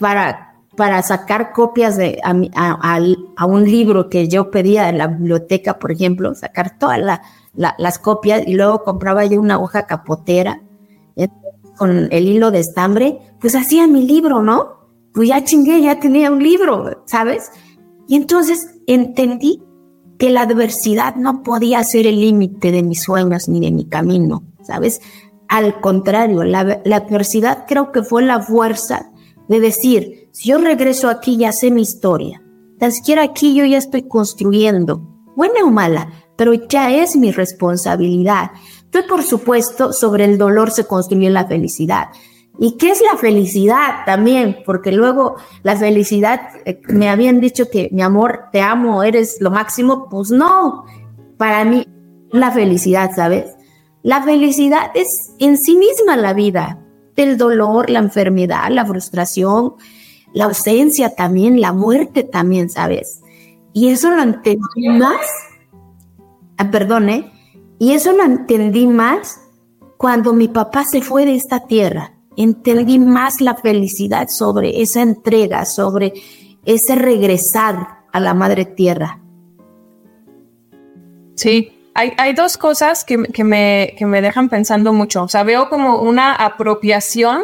para, 0.00 0.47
para 0.78 1.02
sacar 1.02 1.52
copias 1.52 1.96
de, 1.96 2.20
a, 2.22 3.00
a, 3.36 3.46
un 3.46 3.64
libro 3.64 4.08
que 4.08 4.28
yo 4.28 4.52
pedía 4.52 4.88
en 4.88 4.98
la 4.98 5.08
biblioteca, 5.08 5.80
por 5.80 5.90
ejemplo, 5.90 6.32
sacar 6.36 6.78
todas 6.78 7.20
las 7.52 7.98
copias 7.98 8.46
y 8.46 8.54
luego 8.54 8.84
compraba 8.84 9.26
yo 9.26 9.40
una 9.40 9.58
hoja 9.58 9.86
capotera 9.86 10.62
eh, 11.16 11.26
con 11.76 12.06
el 12.12 12.28
hilo 12.28 12.52
de 12.52 12.60
estambre, 12.60 13.18
pues 13.40 13.56
hacía 13.56 13.88
mi 13.88 14.06
libro, 14.06 14.40
¿no? 14.40 14.86
Pues 15.12 15.30
ya 15.30 15.42
chingué, 15.42 15.82
ya 15.82 15.98
tenía 15.98 16.30
un 16.30 16.44
libro, 16.44 17.02
¿sabes? 17.06 17.50
Y 18.06 18.14
entonces 18.14 18.76
entendí 18.86 19.60
que 20.16 20.30
la 20.30 20.42
adversidad 20.42 21.16
no 21.16 21.42
podía 21.42 21.82
ser 21.82 22.06
el 22.06 22.20
límite 22.20 22.70
de 22.70 22.84
mis 22.84 23.02
sueños 23.02 23.48
ni 23.48 23.58
de 23.58 23.72
mi 23.72 23.86
camino, 23.86 24.44
¿sabes? 24.62 25.00
Al 25.48 25.80
contrario, 25.80 26.44
la, 26.44 26.80
la 26.84 26.96
adversidad 26.96 27.64
creo 27.66 27.90
que 27.90 28.04
fue 28.04 28.22
la 28.22 28.40
fuerza 28.40 29.10
de 29.48 29.58
decir, 29.58 30.27
si 30.38 30.50
yo 30.50 30.58
regreso 30.58 31.08
aquí 31.08 31.36
ya 31.36 31.50
sé 31.50 31.72
mi 31.72 31.82
historia, 31.82 32.40
tan 32.78 32.92
siquiera 32.92 33.24
aquí 33.24 33.56
yo 33.56 33.64
ya 33.64 33.76
estoy 33.76 34.06
construyendo, 34.06 34.98
buena 35.34 35.64
o 35.64 35.70
mala, 35.72 36.12
pero 36.36 36.54
ya 36.54 36.92
es 36.92 37.16
mi 37.16 37.32
responsabilidad. 37.32 38.52
Entonces, 38.84 39.10
por 39.10 39.24
supuesto, 39.24 39.92
sobre 39.92 40.26
el 40.26 40.38
dolor 40.38 40.70
se 40.70 40.86
construye 40.86 41.28
la 41.28 41.48
felicidad. 41.48 42.10
¿Y 42.56 42.76
qué 42.76 42.92
es 42.92 43.02
la 43.02 43.18
felicidad 43.18 44.04
también? 44.06 44.58
Porque 44.64 44.92
luego 44.92 45.34
la 45.64 45.74
felicidad, 45.74 46.40
eh, 46.64 46.80
me 46.86 47.08
habían 47.08 47.40
dicho 47.40 47.68
que 47.68 47.88
mi 47.90 48.02
amor, 48.02 48.44
te 48.52 48.60
amo, 48.60 49.02
eres 49.02 49.38
lo 49.40 49.50
máximo, 49.50 50.08
pues 50.08 50.30
no, 50.30 50.84
para 51.36 51.64
mí 51.64 51.84
la 52.30 52.52
felicidad, 52.52 53.10
¿sabes? 53.12 53.56
La 54.04 54.22
felicidad 54.22 54.92
es 54.94 55.34
en 55.40 55.58
sí 55.58 55.74
misma 55.74 56.16
la 56.16 56.32
vida, 56.32 56.78
el 57.16 57.38
dolor, 57.38 57.90
la 57.90 57.98
enfermedad, 57.98 58.70
la 58.70 58.86
frustración, 58.86 59.74
la 60.32 60.46
ausencia 60.46 61.14
también, 61.14 61.60
la 61.60 61.72
muerte 61.72 62.22
también, 62.22 62.70
¿sabes? 62.70 63.20
Y 63.72 63.88
eso 63.88 64.10
lo 64.10 64.22
entendí 64.22 64.88
más, 64.88 65.20
ah, 66.56 66.70
perdón, 66.70 67.08
¿eh? 67.08 67.32
Y 67.78 67.92
eso 67.92 68.12
lo 68.12 68.24
entendí 68.24 68.86
más 68.86 69.40
cuando 69.96 70.32
mi 70.32 70.48
papá 70.48 70.84
se 70.84 71.02
fue 71.02 71.26
de 71.26 71.34
esta 71.34 71.66
tierra. 71.66 72.12
Entendí 72.36 72.98
más 72.98 73.40
la 73.40 73.54
felicidad 73.54 74.28
sobre 74.28 74.80
esa 74.80 75.02
entrega, 75.02 75.64
sobre 75.64 76.12
ese 76.64 76.94
regresar 76.94 78.04
a 78.12 78.20
la 78.20 78.34
madre 78.34 78.64
tierra. 78.64 79.20
Sí, 81.34 81.72
hay, 81.94 82.32
dos 82.32 82.56
cosas 82.56 83.04
que, 83.04 83.18
me, 83.18 83.96
me 84.00 84.22
dejan 84.22 84.48
pensando 84.48 84.92
mucho. 84.92 85.24
O 85.24 85.28
sea, 85.28 85.42
veo 85.42 85.68
como 85.68 86.00
una 86.00 86.32
apropiación 86.34 87.42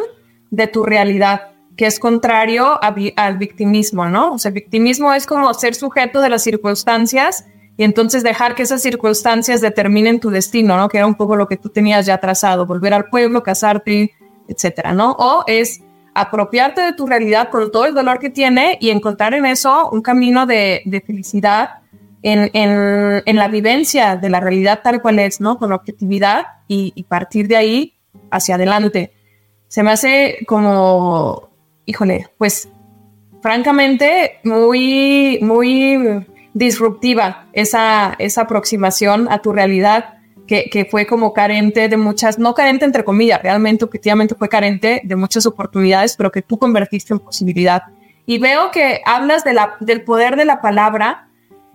de 0.49 0.67
tu 0.67 0.83
realidad, 0.83 1.54
que 1.75 1.85
es 1.85 1.99
contrario 1.99 2.79
al 2.81 3.37
victimismo, 3.37 4.07
¿no? 4.07 4.33
O 4.33 4.39
sea, 4.39 4.51
victimismo 4.51 5.13
es 5.13 5.25
como 5.25 5.53
ser 5.53 5.75
sujeto 5.75 6.21
de 6.21 6.29
las 6.29 6.43
circunstancias 6.43 7.45
y 7.77 7.83
entonces 7.83 8.23
dejar 8.23 8.55
que 8.55 8.63
esas 8.63 8.81
circunstancias 8.81 9.61
determinen 9.61 10.19
tu 10.19 10.29
destino, 10.29 10.77
¿no? 10.77 10.87
Que 10.87 10.97
era 10.97 11.07
un 11.07 11.15
poco 11.15 11.35
lo 11.35 11.47
que 11.47 11.57
tú 11.57 11.69
tenías 11.69 12.05
ya 12.05 12.17
trazado, 12.19 12.65
volver 12.65 12.93
al 12.93 13.05
pueblo, 13.05 13.43
casarte, 13.43 14.13
etcétera, 14.47 14.93
¿no? 14.93 15.11
O 15.19 15.43
es 15.47 15.81
apropiarte 16.13 16.81
de 16.81 16.93
tu 16.93 17.05
realidad 17.05 17.49
con 17.49 17.71
todo 17.71 17.85
el 17.85 17.93
dolor 17.93 18.19
que 18.19 18.29
tiene 18.29 18.77
y 18.79 18.89
encontrar 18.89 19.33
en 19.33 19.45
eso 19.45 19.89
un 19.91 20.01
camino 20.01 20.45
de, 20.45 20.81
felicidad 21.05 21.81
en, 22.23 23.35
la 23.35 23.47
vivencia 23.49 24.15
de 24.15 24.29
la 24.29 24.39
realidad 24.39 24.79
tal 24.81 25.01
cual 25.01 25.19
es, 25.19 25.41
¿no? 25.41 25.57
Con 25.57 25.73
objetividad 25.73 26.45
y, 26.69 27.03
partir 27.03 27.49
de 27.49 27.57
ahí 27.57 27.93
hacia 28.31 28.55
adelante. 28.55 29.11
Se 29.67 29.83
me 29.83 29.91
hace 29.91 30.37
como, 30.47 31.49
híjole, 31.85 32.27
pues 32.37 32.69
francamente 33.41 34.39
muy, 34.43 35.39
muy 35.41 36.25
disruptiva 36.53 37.47
esa, 37.53 38.15
esa 38.17 38.41
aproximación 38.41 39.27
a 39.29 39.39
tu 39.39 39.51
realidad 39.51 40.15
que, 40.47 40.69
que, 40.69 40.85
fue 40.85 41.07
como 41.07 41.33
carente 41.33 41.89
de 41.89 41.97
muchas, 41.97 42.37
no 42.37 42.53
carente 42.53 42.85
entre 42.85 43.03
comillas, 43.03 43.41
realmente 43.41 43.83
objetivamente 43.83 44.35
fue 44.35 44.47
carente 44.47 45.01
de 45.03 45.15
muchas 45.15 45.45
oportunidades, 45.45 46.15
pero 46.15 46.31
que 46.31 46.41
tú 46.41 46.57
convertiste 46.57 47.13
en 47.13 47.19
posibilidad. 47.19 47.83
Y 48.27 48.37
veo 48.37 48.71
que 48.71 49.01
hablas 49.05 49.43
de 49.43 49.55
del 49.79 50.03
poder 50.03 50.35
de 50.35 50.45
la 50.45 50.61
palabra 50.61 51.29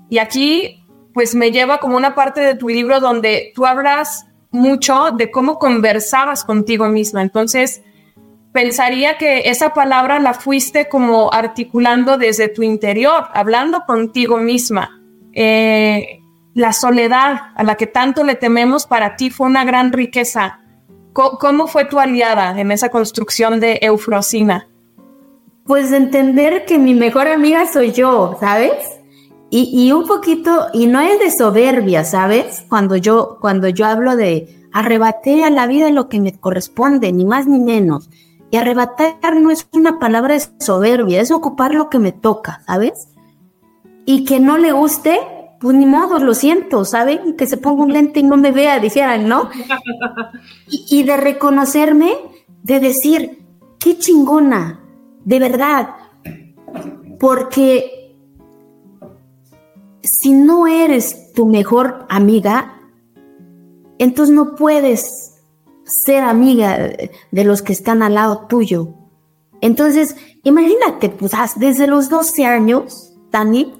y 0.08 0.18
aquí, 0.18 0.84
pues 1.14 1.34
me 1.34 1.52
lleva 1.52 1.78
como 1.78 1.96
una 1.96 2.14
parte 2.14 2.40
de 2.40 2.56
tu 2.56 2.68
libro 2.68 3.00
donde 3.00 3.52
tú 3.54 3.64
hablas 3.64 4.26
mucho 4.50 5.12
de 5.12 5.30
cómo 5.30 5.58
conversabas 5.58 6.44
contigo 6.44 6.88
misma. 6.88 7.22
Entonces, 7.22 7.82
pensaría 8.52 9.16
que 9.18 9.42
esa 9.46 9.74
palabra 9.74 10.18
la 10.18 10.34
fuiste 10.34 10.88
como 10.88 11.32
articulando 11.32 12.18
desde 12.18 12.48
tu 12.48 12.62
interior, 12.62 13.24
hablando 13.32 13.84
contigo 13.86 14.38
misma. 14.38 15.00
Eh, 15.32 16.20
la 16.54 16.72
soledad 16.72 17.52
a 17.54 17.62
la 17.62 17.76
que 17.76 17.86
tanto 17.86 18.24
le 18.24 18.34
tememos 18.34 18.86
para 18.86 19.16
ti 19.16 19.30
fue 19.30 19.46
una 19.46 19.64
gran 19.64 19.92
riqueza. 19.92 20.60
¿Cómo, 21.12 21.66
fue 21.66 21.84
tu 21.84 21.98
aliada 21.98 22.58
en 22.58 22.70
esa 22.70 22.88
construcción 22.88 23.60
de 23.60 23.78
Eufrosina? 23.82 24.68
Pues 25.64 25.92
entender 25.92 26.64
que 26.64 26.78
mi 26.78 26.94
mejor 26.94 27.28
amiga 27.28 27.66
soy 27.66 27.92
yo, 27.92 28.36
¿sabes? 28.40 28.72
Y, 29.52 29.90
un 29.90 30.06
poquito, 30.06 30.68
y 30.72 30.86
no 30.86 31.00
es 31.00 31.18
de 31.18 31.32
soberbia, 31.32 32.04
¿sabes? 32.04 32.64
Cuando 32.68 32.94
yo, 32.94 33.38
cuando 33.40 33.68
yo 33.68 33.84
hablo 33.84 34.14
de 34.14 34.60
arrebaté 34.72 35.42
a 35.42 35.50
la 35.50 35.66
vida 35.66 35.90
lo 35.90 36.08
que 36.08 36.20
me 36.20 36.38
corresponde, 36.38 37.12
ni 37.12 37.24
más 37.24 37.48
ni 37.48 37.58
menos. 37.58 38.08
Y 38.50 38.56
arrebatar 38.56 39.36
no 39.40 39.50
es 39.50 39.68
una 39.72 39.98
palabra 39.98 40.34
de 40.34 40.42
soberbia, 40.58 41.20
es 41.20 41.30
ocupar 41.30 41.74
lo 41.74 41.88
que 41.88 41.98
me 41.98 42.12
toca, 42.12 42.62
¿sabes? 42.66 43.08
Y 44.04 44.24
que 44.24 44.40
no 44.40 44.58
le 44.58 44.72
guste, 44.72 45.20
pues 45.60 45.76
ni 45.76 45.86
modo, 45.86 46.18
lo 46.18 46.34
siento, 46.34 46.84
¿saben? 46.84 47.36
Que 47.36 47.46
se 47.46 47.56
ponga 47.56 47.84
un 47.84 47.92
lente 47.92 48.20
y 48.20 48.24
no 48.24 48.36
me 48.36 48.50
vea, 48.50 48.80
dijeran, 48.80 49.28
¿no? 49.28 49.48
Y, 50.68 51.00
y 51.00 51.02
de 51.04 51.16
reconocerme, 51.16 52.12
de 52.62 52.80
decir, 52.80 53.44
qué 53.78 53.98
chingona, 53.98 54.80
de 55.24 55.38
verdad, 55.38 55.88
porque 57.18 58.00
si 60.02 60.32
no 60.32 60.66
eres 60.66 61.32
tu 61.34 61.46
mejor 61.46 62.06
amiga, 62.08 62.80
entonces 63.98 64.34
no 64.34 64.54
puedes 64.54 65.29
ser 66.04 66.22
amiga 66.22 66.90
de 67.30 67.44
los 67.44 67.62
que 67.62 67.72
están 67.72 68.02
al 68.02 68.14
lado 68.14 68.46
tuyo. 68.48 68.94
Entonces, 69.60 70.16
imagínate, 70.42 71.10
pues 71.10 71.32
desde 71.56 71.86
los 71.86 72.08
12 72.08 72.46
años, 72.46 73.12
Tani, 73.30 73.74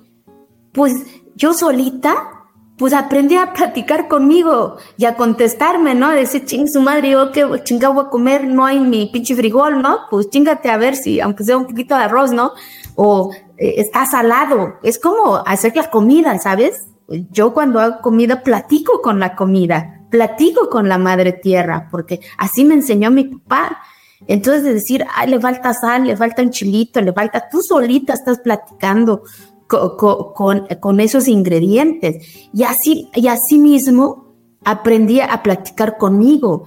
pues 0.73 0.95
yo 1.35 1.55
solita, 1.55 2.47
pues 2.77 2.93
aprendí 2.93 3.37
a 3.37 3.53
platicar 3.53 4.09
conmigo 4.09 4.77
y 4.97 5.05
a 5.05 5.15
contestarme, 5.15 5.95
¿no? 5.95 6.11
decir, 6.11 6.45
ching, 6.45 6.69
su 6.69 6.81
madre, 6.81 7.11
yo 7.11 7.33
qué 7.33 7.47
chingado 7.65 7.95
voy 7.95 8.05
a 8.07 8.09
comer, 8.09 8.47
no 8.47 8.65
hay 8.65 8.81
mi 8.81 9.07
pinche 9.07 9.35
frijol, 9.35 9.83
¿no? 9.83 10.01
Pues 10.11 10.31
chingate 10.31 10.71
a 10.71 10.77
ver 10.77 10.97
si, 10.97 11.21
aunque 11.21 11.45
sea 11.45 11.57
un 11.57 11.67
poquito 11.67 11.97
de 11.97 12.05
arroz, 12.05 12.33
¿no? 12.33 12.53
O 12.95 13.33
eh, 13.59 13.75
está 13.79 14.07
salado. 14.07 14.75
Es 14.83 14.99
como 14.99 15.37
hacer 15.47 15.77
la 15.77 15.91
comida, 15.91 16.39
¿sabes? 16.39 16.87
Yo 17.31 17.53
cuando 17.53 17.81
hago 17.81 18.01
comida 18.01 18.43
platico 18.43 19.03
con 19.03 19.19
la 19.19 19.35
comida, 19.35 20.00
platico 20.11 20.69
con 20.69 20.89
la 20.89 20.99
madre 20.99 21.33
tierra, 21.33 21.89
porque 21.91 22.21
así 22.37 22.65
me 22.65 22.75
enseñó 22.75 23.11
mi 23.11 23.25
papá. 23.25 23.79
Entonces 24.27 24.65
de 24.65 24.75
decir, 24.75 25.07
le 25.27 25.41
falta 25.41 25.73
sal, 25.73 26.07
le 26.07 26.17
falta 26.17 26.43
un 26.43 26.51
chilito, 26.51 27.01
le 27.01 27.13
falta, 27.13 27.49
tú 27.49 27.63
solita 27.63 28.13
estás 28.13 28.41
platicando 28.41 29.23
con, 29.67 30.67
con, 30.81 31.01
esos 31.01 31.29
ingredientes. 31.29 32.49
Y 32.53 32.65
así, 32.65 33.09
y 33.15 33.29
así 33.29 33.59
mismo 33.59 34.35
aprendí 34.65 35.21
a 35.21 35.43
platicar 35.43 35.97
conmigo. 35.97 36.65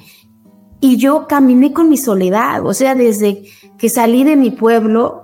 Y 0.79 0.97
yo 0.97 1.27
caminé 1.27 1.73
con 1.73 1.89
mi 1.89 1.97
soledad, 1.97 2.65
o 2.65 2.73
sea, 2.73 2.95
desde 2.95 3.43
que 3.77 3.89
salí 3.89 4.23
de 4.23 4.35
mi 4.35 4.49
pueblo, 4.49 5.23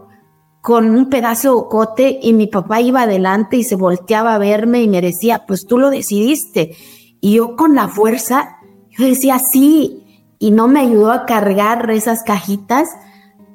con 0.62 0.90
un 0.92 1.10
pedazo 1.10 1.56
de 1.56 1.70
cote 1.70 2.20
y 2.22 2.34
mi 2.34 2.48
papá 2.48 2.82
iba 2.82 3.04
adelante 3.04 3.58
y 3.58 3.64
se 3.64 3.76
volteaba 3.76 4.36
a 4.36 4.38
verme 4.38 4.82
y 4.82 4.88
me 4.88 5.02
decía, 5.02 5.46
pues 5.48 5.66
tú 5.66 5.78
lo 5.78 5.90
decidiste. 5.90 6.76
Y 7.22 7.36
yo 7.36 7.56
con 7.56 7.76
la 7.76 7.88
fuerza, 7.88 8.58
yo 8.90 9.06
decía, 9.06 9.40
sí, 9.52 10.04
y 10.40 10.52
no 10.52 10.68
me 10.68 10.80
ayudó 10.80 11.12
a 11.12 11.26
cargar 11.26 11.90
esas 11.92 12.24
cajitas, 12.24 12.90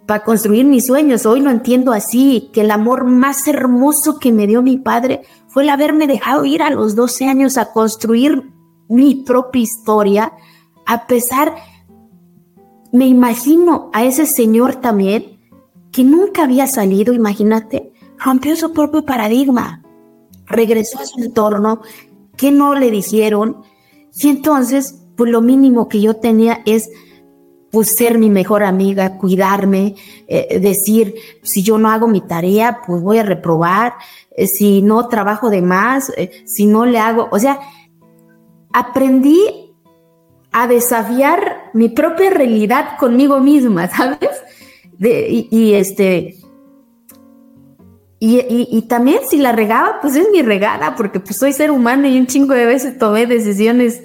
para 0.07 0.25
construir 0.25 0.65
mis 0.65 0.87
sueños. 0.87 1.27
Hoy 1.27 1.41
lo 1.41 1.51
entiendo 1.51 1.93
así, 1.93 2.51
que 2.53 2.63
el 2.63 2.71
amor 2.71 3.05
más 3.05 3.47
hermoso 3.49 4.19
que 4.19 4.33
me 4.33 4.47
dio 4.47 4.63
mi 4.63 4.77
padre 4.77 5.23
fue 5.49 5.63
el 5.63 5.71
haberme 5.71 6.07
dejado 6.07 6.45
ir 6.45 6.63
a 6.63 6.71
los 6.71 6.95
12 6.95 7.27
años 7.27 7.57
a 7.57 7.73
construir 7.73 8.51
mi 8.89 9.15
propia 9.15 9.63
historia, 9.63 10.33
a 10.87 11.07
pesar, 11.07 11.55
me 12.93 13.07
imagino 13.07 13.91
a 13.93 14.05
ese 14.05 14.27
señor 14.27 14.77
también, 14.77 15.41
que 15.91 16.05
nunca 16.05 16.45
había 16.45 16.67
salido, 16.67 17.15
imagínate, 17.15 17.93
rompió 18.19 18.57
su 18.57 18.73
propio 18.73 19.05
paradigma, 19.05 19.83
regresó 20.47 20.99
a 20.99 21.07
su 21.07 21.23
entorno, 21.23 21.81
que 22.37 22.51
no 22.51 22.75
le 22.75 22.91
dijeron, 22.91 23.63
y 24.17 24.29
entonces, 24.29 25.03
pues 25.17 25.31
lo 25.31 25.41
mínimo 25.41 25.89
que 25.89 26.01
yo 26.01 26.17
tenía 26.17 26.61
es 26.67 26.91
pues 27.75 27.97
ser 27.97 28.19
mi 28.19 28.31
mejor 28.31 28.63
amiga, 28.63 29.19
cuidarme, 29.19 29.97
eh, 30.29 30.61
decir, 30.61 31.17
si 31.43 31.65
yo 31.65 31.77
no 31.77 31.91
hago 31.91 32.07
mi 32.07 32.21
tarea, 32.21 32.83
pues 32.87 33.03
voy 33.03 33.19
a 33.19 33.25
reprobar, 33.25 33.95
eh, 34.37 34.47
si 34.47 34.81
no 34.81 35.09
trabajo 35.09 35.51
de 35.51 35.61
más, 35.61 36.13
eh, 36.17 36.31
si 36.47 36.67
no 36.67 36.87
le 36.87 37.01
hago, 37.01 37.27
o 37.33 37.39
sea, 37.41 37.59
aprendí 38.73 39.75
a 40.53 40.69
desafiar 40.69 41.71
mi 41.73 41.89
propia 41.89 42.31
realidad 42.31 42.97
conmigo 42.97 43.41
misma, 43.41 43.89
¿sabes? 43.97 44.31
y, 45.01 45.75
este, 45.75 46.37
y, 48.27 48.69
y, 48.71 48.83
también 48.83 49.21
si 49.29 49.37
la 49.37 49.53
regaba, 49.53 49.99
pues 50.01 50.17
es 50.17 50.29
mi 50.33 50.41
regada, 50.41 50.95
porque 50.97 51.21
pues 51.21 51.37
soy 51.37 51.53
ser 51.53 51.71
humano 51.71 52.07
y 52.09 52.19
un 52.19 52.27
chingo 52.27 52.55
de 52.55 52.65
veces 52.65 52.97
tomé 52.97 53.27
decisiones 53.27 54.03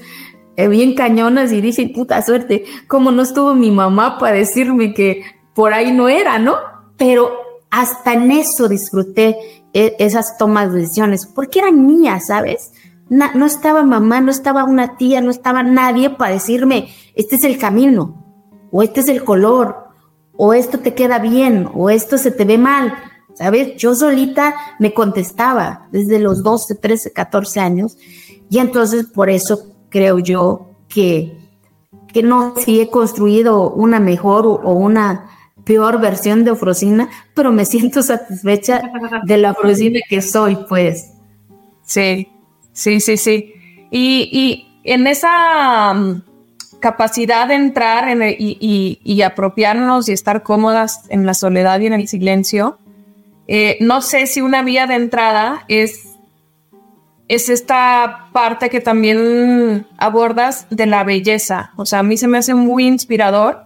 eh, 0.57 0.67
bien 0.67 0.93
cañonas 0.93 1.53
y 1.53 1.61
dije, 1.61 1.89
puta 1.95 2.21
suerte, 2.21 2.65
como 2.87 3.11
no 3.11 3.21
estuvo 3.21 3.55
mi 3.55 3.71
mamá 3.71 4.17
para 4.17 4.35
decirme 4.35 4.93
que 4.93 5.23
por 5.55 5.73
ahí 5.73 5.93
no 5.93 6.09
era, 6.09 6.37
¿no? 6.37 6.55
Pero 6.97 7.31
hasta 7.71 8.11
en 8.11 8.31
eso 8.31 8.67
disfruté 8.67 9.37
e, 9.73 9.95
esas 9.99 10.37
tomas 10.37 10.73
de 10.73 10.81
decisiones, 10.81 11.25
porque 11.25 11.59
eran 11.59 11.85
mías, 11.85 12.27
¿sabes? 12.27 12.73
no 13.09 13.45
estaba 13.45 13.83
mamá, 13.83 14.21
no 14.21 14.29
estaba 14.29 14.65
una 14.65 14.97
tía, 14.97 15.21
no 15.21 15.31
estaba 15.31 15.63
nadie 15.63 16.11
para 16.11 16.33
decirme, 16.33 16.89
este 17.15 17.37
es 17.37 17.43
el 17.43 17.57
camino, 17.57 18.23
o 18.71 18.83
este 18.83 18.99
es 18.99 19.07
el 19.07 19.23
color, 19.23 19.87
o 20.35 20.53
esto 20.53 20.77
te 20.79 20.93
queda 20.93 21.17
bien, 21.17 21.69
o 21.73 21.89
esto 21.89 22.19
se 22.19 22.29
te 22.29 22.45
ve 22.45 22.59
mal, 22.59 22.93
¿sabes? 23.39 23.77
Yo 23.77 23.95
solita 23.95 24.53
me 24.79 24.93
contestaba 24.93 25.87
desde 25.93 26.19
los 26.19 26.43
12, 26.43 26.75
13, 26.75 27.13
14 27.13 27.61
años, 27.61 27.97
y 28.49 28.59
entonces 28.59 29.05
por 29.05 29.29
eso 29.29 29.75
creo 29.87 30.19
yo 30.19 30.71
que, 30.89 31.37
que 32.13 32.21
no 32.21 32.53
si 32.57 32.81
he 32.81 32.89
construido 32.89 33.71
una 33.71 34.01
mejor 34.01 34.45
o, 34.45 34.73
una 34.73 35.29
peor 35.63 36.01
versión 36.01 36.43
de 36.43 36.51
Ofrocina, 36.51 37.09
pero 37.33 37.53
me 37.53 37.63
siento 37.73 38.03
satisfecha 38.03 38.81
de 39.23 39.37
la 39.37 39.51
Ofrocina 39.51 39.99
que 40.09 40.21
soy, 40.21 40.57
pues. 40.67 41.13
Sí, 41.85 42.27
sí, 42.73 42.99
sí, 42.99 43.15
sí. 43.15 43.53
Y, 43.89 44.65
en 44.83 45.07
esa 45.07 45.93
mm, 45.93 46.23
capacidad 46.79 47.47
de 47.47 47.55
entrar 47.55 48.09
en 48.09 48.21
y, 48.37 48.99
y, 49.01 49.21
apropiarnos 49.21 50.09
y 50.09 50.13
estar 50.13 50.43
cómodas 50.43 51.03
en 51.09 51.25
la 51.25 51.33
soledad 51.33 51.79
y 51.79 51.87
en 51.87 51.93
el 51.93 52.07
silencio, 52.07 52.79
eh, 53.51 53.77
no 53.81 54.03
sé 54.03 54.27
si 54.27 54.41
una 54.41 54.61
vía 54.61 54.85
de 54.85 54.93
entrada 54.93 55.65
es 55.67 56.05
es 57.27 57.49
esta 57.49 58.29
parte 58.31 58.69
que 58.69 58.79
también 58.79 59.87
abordas 59.97 60.67
de 60.69 60.85
la 60.85 61.03
belleza. 61.03 61.71
O 61.75 61.85
sea, 61.85 61.99
a 61.99 62.03
mí 62.03 62.15
se 62.15 62.27
me 62.27 62.39
hace 62.39 62.53
muy 62.53 62.85
inspirador 62.87 63.65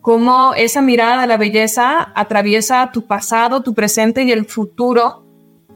cómo 0.00 0.54
esa 0.54 0.80
mirada 0.80 1.20
de 1.20 1.26
la 1.26 1.36
belleza 1.36 2.12
atraviesa 2.14 2.90
tu 2.92 3.06
pasado, 3.06 3.62
tu 3.62 3.74
presente 3.74 4.24
y 4.24 4.32
el 4.32 4.46
futuro 4.46 5.26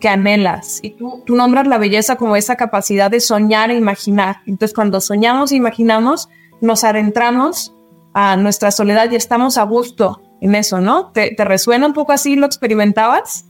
que 0.00 0.08
anhelas. 0.08 0.80
Y 0.82 0.90
tú, 0.90 1.22
tú 1.26 1.34
nombras 1.34 1.66
la 1.66 1.78
belleza 1.78 2.16
como 2.16 2.36
esa 2.36 2.56
capacidad 2.56 3.10
de 3.10 3.20
soñar 3.20 3.70
e 3.70 3.76
imaginar. 3.76 4.38
Entonces, 4.46 4.74
cuando 4.74 5.00
soñamos 5.00 5.52
e 5.52 5.56
imaginamos, 5.56 6.28
nos 6.62 6.84
adentramos 6.84 7.74
a 8.14 8.36
nuestra 8.36 8.70
soledad 8.70 9.10
y 9.10 9.16
estamos 9.16 9.58
a 9.58 9.62
gusto 9.62 10.22
en 10.42 10.56
eso, 10.56 10.80
¿no? 10.80 11.12
¿Te, 11.12 11.36
resuena 11.38 11.86
un 11.86 11.92
poco 11.92 12.10
así? 12.10 12.34
¿Lo 12.34 12.46
experimentabas? 12.46 13.46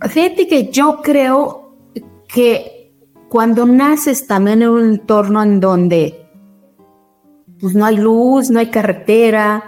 Fíjate 0.00 0.46
que 0.46 0.70
yo 0.70 1.02
creo 1.02 1.76
que 2.28 2.94
cuando 3.28 3.66
naces 3.66 4.28
también 4.28 4.62
en 4.62 4.68
un 4.68 4.84
entorno 4.84 5.42
en 5.42 5.58
donde 5.58 6.24
pues 7.58 7.74
no 7.74 7.84
hay 7.84 7.96
luz, 7.96 8.48
no 8.48 8.60
hay 8.60 8.70
carretera, 8.70 9.64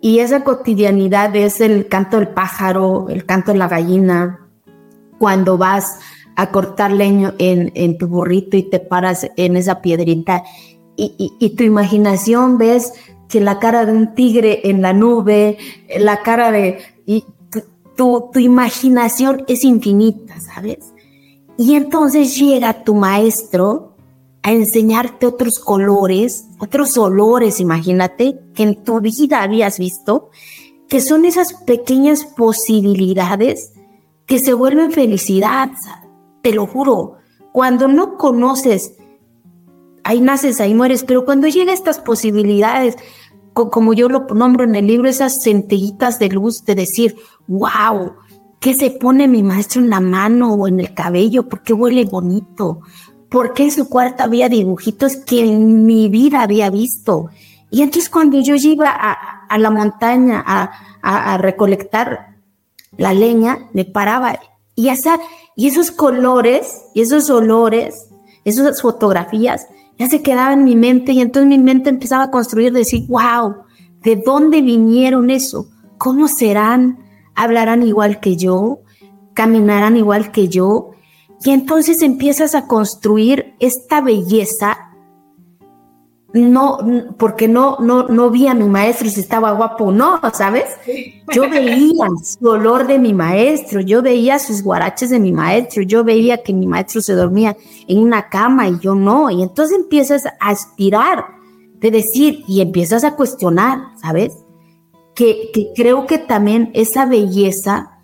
y 0.00 0.18
esa 0.18 0.42
cotidianidad 0.42 1.34
es 1.36 1.60
el 1.60 1.86
canto 1.86 2.16
del 2.18 2.28
pájaro, 2.28 3.06
el 3.08 3.24
canto 3.24 3.52
de 3.52 3.58
la 3.58 3.68
gallina, 3.68 4.48
cuando 5.18 5.56
vas 5.56 6.00
a 6.34 6.50
cortar 6.50 6.90
leño 6.90 7.34
en, 7.38 7.98
tu 7.98 8.08
burrito 8.08 8.56
y 8.56 8.64
te 8.64 8.80
paras 8.80 9.30
en 9.36 9.56
esa 9.56 9.80
piedrita 9.82 10.42
y, 10.96 11.54
tu 11.56 11.62
imaginación 11.62 12.58
ves 12.58 12.92
que 13.28 13.40
la 13.40 13.58
cara 13.58 13.84
de 13.84 13.92
un 13.92 14.14
tigre 14.14 14.68
en 14.68 14.82
la 14.82 14.92
nube, 14.92 15.58
la 15.98 16.22
cara 16.22 16.50
de... 16.50 16.78
Y 17.06 17.24
tu, 17.96 18.30
tu 18.32 18.38
imaginación 18.38 19.44
es 19.48 19.64
infinita, 19.64 20.40
¿sabes? 20.40 20.92
Y 21.56 21.74
entonces 21.74 22.38
llega 22.38 22.84
tu 22.84 22.94
maestro 22.94 23.96
a 24.42 24.52
enseñarte 24.52 25.26
otros 25.26 25.58
colores, 25.58 26.46
otros 26.58 26.96
olores, 26.96 27.60
imagínate, 27.60 28.38
que 28.54 28.62
en 28.62 28.84
tu 28.84 29.00
vida 29.00 29.42
habías 29.42 29.78
visto, 29.78 30.30
que 30.88 31.00
son 31.00 31.24
esas 31.24 31.52
pequeñas 31.52 32.24
posibilidades 32.24 33.72
que 34.26 34.38
se 34.38 34.54
vuelven 34.54 34.92
felicidad, 34.92 35.70
te 36.42 36.52
lo 36.52 36.66
juro. 36.66 37.16
Cuando 37.52 37.88
no 37.88 38.16
conoces, 38.16 38.94
ahí 40.08 40.20
naces, 40.20 40.60
ahí 40.60 40.74
mueres, 40.74 41.04
pero 41.04 41.24
cuando 41.24 41.48
llega 41.48 41.72
estas 41.72 41.98
posibilidades, 41.98 42.96
como 43.52 43.92
yo 43.92 44.08
lo 44.08 44.26
nombro 44.34 44.64
en 44.64 44.74
el 44.74 44.86
libro, 44.86 45.08
esas 45.08 45.42
centellitas 45.42 46.18
de 46.18 46.28
luz 46.28 46.64
de 46.64 46.74
decir, 46.74 47.16
wow, 47.46 48.12
¿Qué 48.60 48.74
se 48.74 48.90
pone 48.90 49.28
mi 49.28 49.44
maestro 49.44 49.80
en 49.80 49.90
la 49.90 50.00
mano 50.00 50.54
o 50.54 50.66
en 50.66 50.80
el 50.80 50.92
cabello? 50.92 51.48
¿Por 51.48 51.62
qué 51.62 51.72
huele 51.72 52.04
bonito? 52.04 52.80
¿Por 53.28 53.54
qué 53.54 53.64
en 53.64 53.70
su 53.70 53.88
cuarto 53.88 54.24
había 54.24 54.48
dibujitos 54.48 55.16
que 55.16 55.44
en 55.44 55.86
mi 55.86 56.08
vida 56.08 56.42
había 56.42 56.68
visto? 56.68 57.28
Y 57.70 57.82
entonces 57.82 58.10
cuando 58.10 58.40
yo 58.40 58.56
iba 58.56 58.90
a, 58.90 59.58
la 59.58 59.70
montaña 59.70 60.42
a, 60.44 61.38
recolectar 61.38 62.36
la 62.96 63.14
leña, 63.14 63.68
me 63.72 63.84
paraba 63.84 64.40
y, 64.74 64.88
esa, 64.88 65.20
y 65.54 65.68
esos 65.68 65.92
colores 65.92 66.82
y 66.94 67.02
esos 67.02 67.30
olores, 67.30 68.08
esas 68.44 68.82
fotografías, 68.82 69.68
ya 69.98 70.08
se 70.08 70.22
quedaban 70.22 70.60
en 70.60 70.64
mi 70.64 70.76
mente 70.76 71.12
y 71.12 71.20
entonces 71.20 71.48
mi 71.48 71.58
mente 71.58 71.90
empezaba 71.90 72.24
a 72.24 72.30
construir, 72.30 72.72
decir, 72.72 73.06
wow, 73.08 73.56
¿de 74.02 74.16
dónde 74.16 74.62
vinieron 74.62 75.30
eso? 75.30 75.68
¿Cómo 75.98 76.28
serán? 76.28 76.98
hablarán 77.38 77.84
igual 77.84 78.18
que 78.18 78.36
yo, 78.36 78.80
caminarán 79.32 79.96
igual 79.96 80.32
que 80.32 80.48
yo, 80.48 80.90
y 81.44 81.50
entonces 81.50 82.02
empiezas 82.02 82.56
a 82.56 82.66
construir 82.66 83.54
esta 83.60 84.00
belleza 84.00 84.87
no, 86.32 86.78
porque 87.16 87.48
no, 87.48 87.78
no, 87.80 88.08
no 88.08 88.30
vi 88.30 88.46
a 88.48 88.54
mi 88.54 88.66
maestro 88.66 89.08
si 89.08 89.20
estaba 89.20 89.52
guapo 89.52 89.84
o 89.86 89.92
no, 89.92 90.20
¿sabes? 90.34 90.64
Yo 91.32 91.48
veía 91.48 92.06
su 92.22 92.46
olor 92.46 92.86
de 92.86 92.98
mi 92.98 93.14
maestro, 93.14 93.80
yo 93.80 94.02
veía 94.02 94.38
sus 94.38 94.62
guaraches 94.62 95.10
de 95.10 95.18
mi 95.18 95.32
maestro, 95.32 95.82
yo 95.82 96.04
veía 96.04 96.42
que 96.42 96.52
mi 96.52 96.66
maestro 96.66 97.00
se 97.00 97.14
dormía 97.14 97.56
en 97.86 97.98
una 97.98 98.28
cama 98.28 98.68
y 98.68 98.78
yo 98.78 98.94
no, 98.94 99.30
y 99.30 99.42
entonces 99.42 99.78
empiezas 99.78 100.26
a 100.26 100.32
aspirar 100.40 101.24
de 101.80 101.90
decir 101.90 102.44
y 102.46 102.60
empiezas 102.60 103.04
a 103.04 103.14
cuestionar, 103.16 103.78
¿sabes? 104.00 104.32
que, 105.18 105.72
creo 105.74 106.06
que 106.06 106.18
también 106.18 106.70
esa 106.74 107.04
belleza 107.04 107.98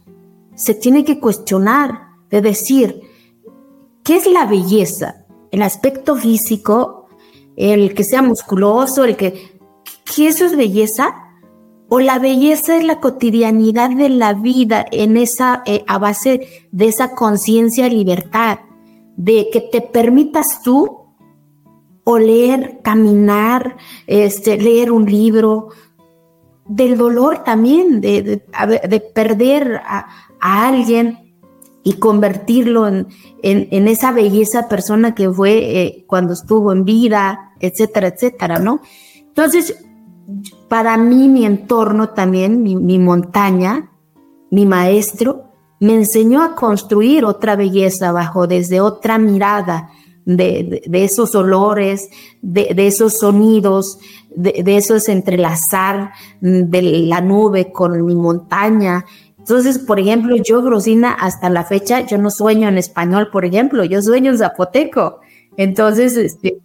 se 0.57 0.75
tiene 0.75 1.05
que 1.05 1.21
cuestionar, 1.21 2.09
de 2.29 2.41
decir, 2.41 3.03
¿qué 4.03 4.17
es 4.17 4.27
la 4.27 4.47
belleza? 4.47 5.25
El 5.53 5.63
aspecto 5.63 6.17
físico, 6.17 7.04
el 7.57 7.95
que 7.95 8.05
sea 8.05 8.23
musculoso, 8.23 9.05
el 9.05 9.17
que, 9.17 9.59
¿qué 10.05 10.29
eso 10.29 10.45
es 10.45 10.57
belleza? 10.57 11.15
O 11.89 12.01
la 12.01 12.19
belleza 12.19 12.77
es 12.77 12.85
la 12.85 13.01
cotidianidad 13.01 13.91
de 13.91 14.09
la 14.09 14.33
vida 14.33 14.85
en 14.91 15.17
esa, 15.17 15.63
eh, 15.67 15.85
a 15.87 15.99
base 15.99 16.67
de 16.73 16.87
esa 16.87 17.15
conciencia 17.15 17.89
libertad, 17.89 18.59
de 19.17 19.49
que 19.53 19.61
te 19.61 19.81
permitas 19.81 20.63
tú 20.63 21.05
oler, 22.05 22.81
caminar, 22.83 23.77
este, 24.07 24.59
leer 24.59 24.93
un 24.93 25.07
libro, 25.07 25.71
del 26.67 26.97
dolor 26.97 27.45
también, 27.45 28.01
de, 28.01 28.43
perder 29.15 29.81
a, 29.85 30.09
alguien 30.41 31.24
y 31.85 31.93
convertirlo 31.95 32.89
en, 32.89 33.07
en, 33.43 33.89
esa 33.89 34.11
belleza 34.11 34.69
persona 34.69 35.15
que 35.15 35.31
fue 35.31 35.83
eh, 35.83 36.05
cuando 36.09 36.33
estuvo 36.33 36.73
en 36.73 36.87
vida, 36.87 37.53
etcétera, 37.61 38.09
etcétera, 38.09 38.59
¿no? 38.59 38.81
Entonces, 39.19 39.77
para 40.69 40.97
mí 40.97 41.29
mi 41.29 41.45
entorno 41.45 42.09
también, 42.09 42.63
mi, 42.63 42.99
montaña, 42.99 43.91
mi 44.51 44.65
maestro, 44.65 45.51
me 45.79 45.95
enseñó 45.95 46.43
a 46.43 46.55
construir 46.55 47.27
otra 47.27 47.55
belleza 47.55 48.09
abajo, 48.09 48.47
desde 48.47 48.81
otra 48.81 49.19
mirada 49.19 49.91
de, 50.25 50.83
esos 50.91 51.35
olores, 51.35 52.09
de, 52.41 52.75
esos 52.79 53.19
sonidos, 53.19 53.99
de, 54.35 54.63
de 54.65 54.77
esos 54.79 55.11
entrelazar 55.11 56.13
de 56.41 56.83
la 56.83 57.21
nube 57.21 57.73
con 57.73 58.07
mi 58.07 58.15
montaña. 58.15 59.05
Entonces, 59.45 59.79
por 59.79 60.01
ejemplo, 60.01 60.37
yo, 60.37 60.63
Rosina, 60.63 61.13
hasta 61.13 61.51
la 61.51 61.65
fecha, 61.65 62.01
yo 62.01 62.17
no 62.17 62.31
sueño 62.31 62.67
en 62.67 62.79
español, 62.79 63.29
por 63.31 63.45
ejemplo, 63.45 63.85
yo 63.85 64.01
sueño 64.01 64.31
en 64.31 64.39
zapoteco. 64.39 65.21
Entonces, 65.59 66.17
este, 66.17 66.61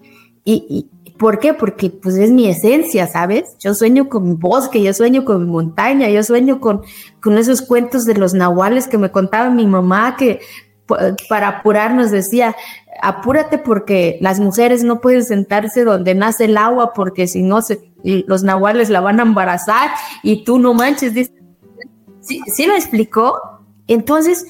y, 0.45 0.87
¿por 1.17 1.39
qué? 1.39 1.53
Porque 1.53 1.89
pues 1.89 2.15
es 2.15 2.31
mi 2.31 2.47
esencia, 2.47 3.05
¿sabes? 3.07 3.57
Yo 3.59 3.73
sueño 3.73 4.07
con 4.07 4.29
mi 4.29 4.35
bosque, 4.35 4.81
yo 4.81 4.93
sueño 4.93 5.25
con 5.25 5.43
mi 5.43 5.51
montaña, 5.51 6.07
yo 6.07 6.23
sueño 6.23 6.61
con, 6.61 6.81
con 7.21 7.37
esos 7.37 7.61
cuentos 7.61 8.05
de 8.05 8.15
los 8.15 8.33
nahuales 8.33 8.87
que 8.87 8.97
me 8.97 9.11
contaba 9.11 9.49
mi 9.49 9.67
mamá, 9.67 10.15
que 10.15 10.39
para 11.27 11.49
apurarnos 11.49 12.11
decía, 12.11 12.55
apúrate 13.01 13.57
porque 13.57 14.17
las 14.21 14.39
mujeres 14.39 14.85
no 14.85 15.01
pueden 15.01 15.25
sentarse 15.25 15.83
donde 15.83 16.15
nace 16.15 16.45
el 16.45 16.55
agua 16.55 16.93
porque 16.93 17.27
si 17.27 17.43
no 17.43 17.61
se, 17.61 17.91
los 18.03 18.43
nahuales 18.43 18.89
la 18.89 19.01
van 19.01 19.19
a 19.19 19.23
embarazar 19.23 19.91
y 20.23 20.45
tú 20.45 20.59
no 20.59 20.73
manches, 20.73 21.13
dice, 21.13 21.38
¿sí, 22.29 22.41
¿sí 22.53 22.65
lo 22.67 22.75
explicó? 22.75 23.41
Entonces, 23.87 24.45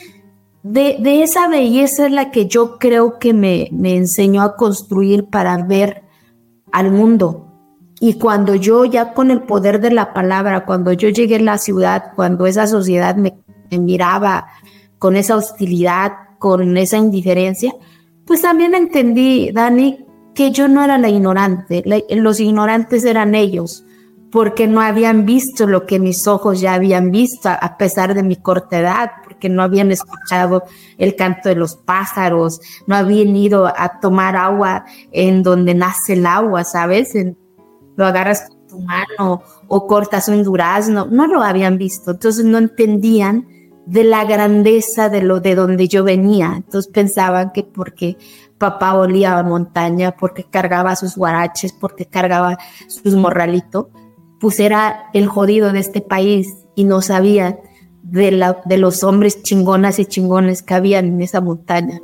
de, 0.64 1.24
esa 1.24 1.48
belleza 1.48 2.06
es 2.08 2.12
la 2.12 2.32
que 2.32 2.48
yo 2.48 2.78
creo 2.78 3.18
que 3.20 3.34
me, 3.34 3.70
me 3.72 3.96
enseñó 3.96 4.42
a 4.42 4.56
construir 4.58 5.26
para 5.26 5.58
ver 5.64 6.04
al 6.72 6.92
mundo. 6.92 7.46
Y 8.02 8.14
cuando 8.14 8.56
yo 8.56 8.86
ya 8.86 9.14
con 9.14 9.32
el 9.32 9.44
poder 9.44 9.80
de 9.80 9.92
la 9.92 10.14
palabra, 10.14 10.66
cuando 10.66 10.92
yo 10.94 11.10
llegué 11.10 11.38
a 11.38 11.42
la 11.42 11.58
ciudad, 11.58 12.12
cuando 12.16 12.46
esa 12.46 12.68
sociedad 12.68 13.16
me, 13.16 13.40
miraba 13.72 14.48
con 14.98 15.16
esa 15.16 15.36
hostilidad, 15.36 16.12
con 16.38 16.78
esa 16.78 16.98
indiferencia, 16.98 17.74
pues 18.26 18.42
también 18.42 18.76
entendí, 18.76 19.52
Dani, 19.52 20.06
que 20.36 20.52
yo 20.52 20.68
no 20.68 20.84
era 20.84 20.98
la 20.98 21.10
ignorante, 21.10 21.84
los 22.10 22.40
ignorantes 22.40 23.04
eran 23.04 23.36
ellos, 23.36 23.84
porque 24.32 24.68
no 24.68 24.82
habían 24.82 25.26
visto 25.26 25.66
lo 25.66 25.86
que 25.86 26.00
mis 26.00 26.28
ojos 26.28 26.62
ya 26.62 26.74
habían 26.74 27.12
visto 27.12 27.50
a 27.50 27.78
pesar 27.78 28.14
de 28.14 28.24
mi 28.24 28.36
corta 28.36 28.80
edad, 28.80 29.12
porque 29.24 29.50
no 29.50 29.64
habían 29.64 29.92
escuchado 29.92 30.64
el 30.98 31.16
canto 31.16 31.50
de 31.50 31.56
los 31.56 31.76
pájaros, 31.76 32.62
no 32.86 32.96
habían 32.96 33.36
ido 33.36 33.68
a 33.68 34.00
tomar 34.00 34.36
agua 34.36 34.86
en 35.12 35.42
donde 35.42 35.74
nace 35.74 36.14
el 36.14 36.26
agua, 36.26 36.64
¿sabes? 36.64 37.14
lo 37.96 38.06
agarras 38.06 38.50
con 38.50 38.68
tu 38.68 38.80
mano 38.80 39.42
o 39.68 39.88
cortas 39.88 40.30
un 40.30 40.44
durazno, 40.44 41.08
no 41.10 41.28
lo 41.28 41.44
habían 41.44 41.78
visto, 41.78 42.12
entonces 42.12 42.46
no 42.46 42.58
entendían 42.58 43.46
de 43.86 44.04
la 44.04 44.24
grandeza 44.24 45.10
de 45.10 45.22
lo 45.22 45.40
de 45.40 45.56
donde 45.56 45.88
yo 45.88 46.04
venía, 46.04 46.54
entonces 46.56 46.92
pensaban 46.92 47.52
que 47.52 47.64
porque 47.64 48.18
papá 48.60 48.94
olía 48.94 49.38
a 49.38 49.44
montaña, 49.44 50.16
porque 50.16 50.44
cargaba 50.44 50.96
sus 50.96 51.16
guaraches, 51.16 51.74
porque 51.74 52.06
cargaba 52.06 52.58
sus 52.88 53.16
morralitos, 53.16 53.88
pues 54.40 54.60
era 54.60 55.10
el 55.14 55.28
jodido 55.28 55.72
de 55.72 55.80
este 55.80 56.02
país 56.02 56.56
y 56.76 56.86
no 56.86 57.02
sabía 57.02 57.60
de, 58.04 58.32
la, 58.32 58.62
de 58.66 58.78
los 58.78 59.04
hombres 59.04 59.44
chingonas 59.44 60.00
y 60.00 60.06
chingones 60.06 60.64
que 60.64 60.74
habían 60.74 61.06
en 61.08 61.22
esa 61.22 61.42
montaña. 61.42 62.00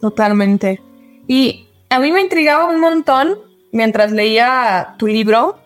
Totalmente. 0.00 0.82
Y 1.26 1.68
a 1.88 1.98
mí 1.98 2.12
me 2.12 2.20
intrigaba 2.20 2.66
un 2.66 2.80
montón 2.80 3.38
mientras 3.72 4.12
leía 4.12 4.94
tu 4.98 5.06
libro. 5.06 5.58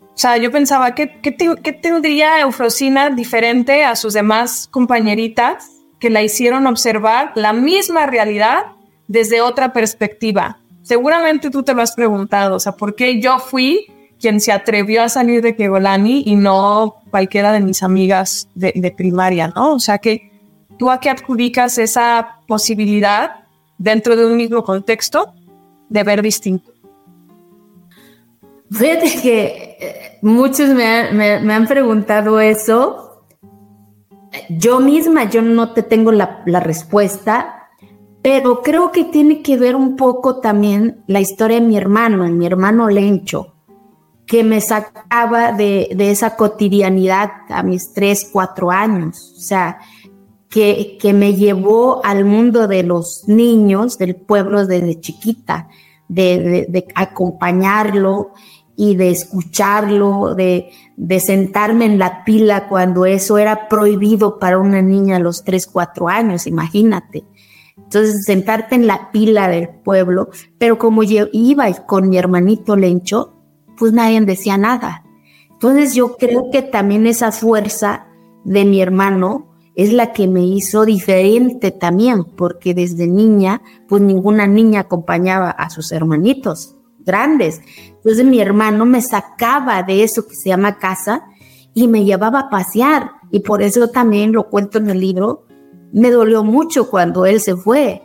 O 0.00 0.16
sea, 0.16 0.36
yo 0.36 0.52
pensaba, 0.52 0.94
¿qué, 0.94 1.20
qué, 1.20 1.36
qué 1.36 1.72
tendría 1.72 2.40
Eufrosina 2.40 3.10
diferente 3.10 3.84
a 3.84 3.96
sus 3.96 4.14
demás 4.14 4.68
compañeritas 4.70 5.70
que 5.98 6.10
la 6.10 6.22
hicieron 6.22 6.66
observar 6.66 7.32
la 7.34 7.52
misma 7.52 8.06
realidad 8.06 8.66
desde 9.08 9.40
otra 9.40 9.72
perspectiva? 9.72 10.58
Seguramente 10.82 11.50
tú 11.50 11.62
te 11.62 11.74
lo 11.74 11.82
has 11.82 11.94
preguntado, 11.94 12.56
o 12.56 12.60
sea, 12.60 12.72
¿por 12.72 12.94
qué 12.94 13.20
yo 13.20 13.38
fui 13.38 13.86
quien 14.24 14.40
se 14.40 14.52
atrevió 14.52 15.02
a 15.02 15.10
salir 15.10 15.42
de 15.42 15.54
Kegolani 15.54 16.22
y 16.24 16.36
no 16.36 17.02
cualquiera 17.10 17.52
de 17.52 17.60
mis 17.60 17.82
amigas 17.82 18.48
de, 18.54 18.94
primaria, 18.96 19.48
¿no? 19.48 19.74
O 19.74 19.78
sea 19.78 19.98
que 19.98 20.32
tú 20.78 20.90
a 20.90 20.98
qué 20.98 21.10
adjudicas 21.10 21.76
esa 21.76 22.38
posibilidad 22.48 23.44
dentro 23.76 24.16
de 24.16 24.24
un 24.24 24.38
mismo 24.38 24.64
contexto 24.64 25.34
de 25.90 26.02
ver 26.04 26.22
distinto. 26.22 26.72
Fíjate 28.70 29.20
que 29.20 29.76
eh, 29.78 30.18
muchos 30.22 30.70
me, 30.70 30.86
han 31.52 31.66
preguntado 31.66 32.40
eso. 32.40 33.26
Yo 34.48 34.80
misma, 34.80 35.28
yo 35.28 35.42
no 35.42 35.74
te 35.74 35.82
tengo 35.82 36.12
la, 36.12 36.42
la 36.46 36.60
respuesta, 36.60 37.68
pero 38.22 38.62
creo 38.62 38.90
que 38.90 39.04
tiene 39.04 39.42
que 39.42 39.58
ver 39.58 39.76
un 39.76 39.96
poco 39.96 40.40
también 40.40 41.04
la 41.08 41.20
historia 41.20 41.60
de 41.60 41.66
mi 41.66 41.76
hermano, 41.76 42.24
mi 42.24 42.46
hermano 42.46 42.88
Lencho 42.88 43.53
que 44.26 44.42
me 44.42 44.60
sacaba 44.60 45.52
de, 45.52 45.94
esa 45.98 46.36
cotidianidad 46.36 47.30
a 47.48 47.62
mis 47.62 47.92
tres, 47.92 48.28
cuatro 48.32 48.70
años. 48.70 49.34
O 49.36 49.40
sea, 49.40 49.78
que, 50.48 50.96
que, 51.00 51.12
me 51.12 51.34
llevó 51.34 52.04
al 52.04 52.24
mundo 52.24 52.68
de 52.68 52.84
los 52.84 53.24
niños 53.26 53.98
del 53.98 54.16
pueblo 54.16 54.66
desde 54.66 55.00
chiquita, 55.00 55.68
de, 56.08 56.86
acompañarlo 56.94 58.32
y 58.76 58.96
de 58.96 59.10
escucharlo, 59.10 60.34
de, 60.34 60.70
de, 60.96 61.20
sentarme 61.20 61.84
en 61.84 61.98
la 61.98 62.24
pila 62.24 62.68
cuando 62.68 63.04
eso 63.04 63.38
era 63.38 63.68
prohibido 63.68 64.38
para 64.38 64.58
una 64.58 64.80
niña 64.80 65.16
a 65.16 65.20
los 65.20 65.44
tres, 65.44 65.66
cuatro 65.66 66.08
años, 66.08 66.46
imagínate. 66.46 67.24
Entonces, 67.76 68.24
sentarte 68.24 68.76
en 68.76 68.86
la 68.86 69.10
pila 69.10 69.48
del 69.48 69.68
pueblo, 69.68 70.30
pero 70.58 70.78
como 70.78 71.02
yo 71.02 71.26
iba 71.32 71.70
con 71.86 72.08
mi 72.08 72.16
hermanito 72.16 72.76
Lencho, 72.76 73.33
pues 73.76 73.92
nadie 73.92 74.20
decía 74.20 74.56
nada. 74.56 75.04
Entonces 75.50 75.94
yo 75.94 76.16
creo 76.16 76.50
que 76.50 76.62
también 76.62 77.06
esa 77.06 77.32
fuerza 77.32 78.06
de 78.44 78.64
mi 78.64 78.80
hermano 78.80 79.54
es 79.74 79.92
la 79.92 80.12
que 80.12 80.28
me 80.28 80.44
hizo 80.44 80.84
diferente 80.84 81.70
también, 81.70 82.24
porque 82.24 82.74
desde 82.74 83.06
niña, 83.06 83.62
pues 83.88 84.02
ninguna 84.02 84.46
niña 84.46 84.80
acompañaba 84.80 85.50
a 85.50 85.70
sus 85.70 85.90
hermanitos 85.90 86.76
grandes. 87.00 87.60
Entonces 87.88 88.24
mi 88.24 88.40
hermano 88.40 88.86
me 88.86 89.02
sacaba 89.02 89.82
de 89.82 90.04
eso 90.04 90.26
que 90.26 90.34
se 90.34 90.50
llama 90.50 90.78
casa 90.78 91.24
y 91.74 91.88
me 91.88 92.04
llevaba 92.04 92.40
a 92.40 92.50
pasear. 92.50 93.12
Y 93.30 93.40
por 93.40 93.62
eso 93.62 93.88
también 93.88 94.32
lo 94.32 94.48
cuento 94.48 94.78
en 94.78 94.90
el 94.90 95.00
libro, 95.00 95.46
me 95.92 96.10
dolió 96.10 96.44
mucho 96.44 96.88
cuando 96.88 97.26
él 97.26 97.40
se 97.40 97.56
fue, 97.56 98.02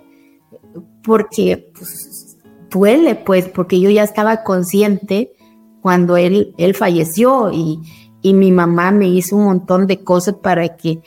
porque 1.03 1.71
pues, 1.75 2.37
duele, 2.69 3.15
pues, 3.15 3.47
porque 3.47 3.79
yo 3.79 3.89
ya 3.89 4.03
estaba 4.03 4.43
consciente 4.43 5.33
cuando 5.81 6.17
él, 6.17 6.53
él 6.57 6.73
falleció 6.75 7.51
y, 7.51 7.79
mi 8.21 8.51
mamá 8.51 8.91
me 8.91 9.07
hizo 9.07 9.37
un 9.37 9.45
montón 9.45 9.87
de 9.87 10.03
cosas 10.03 10.35
para 10.35 10.75
que 10.75 11.01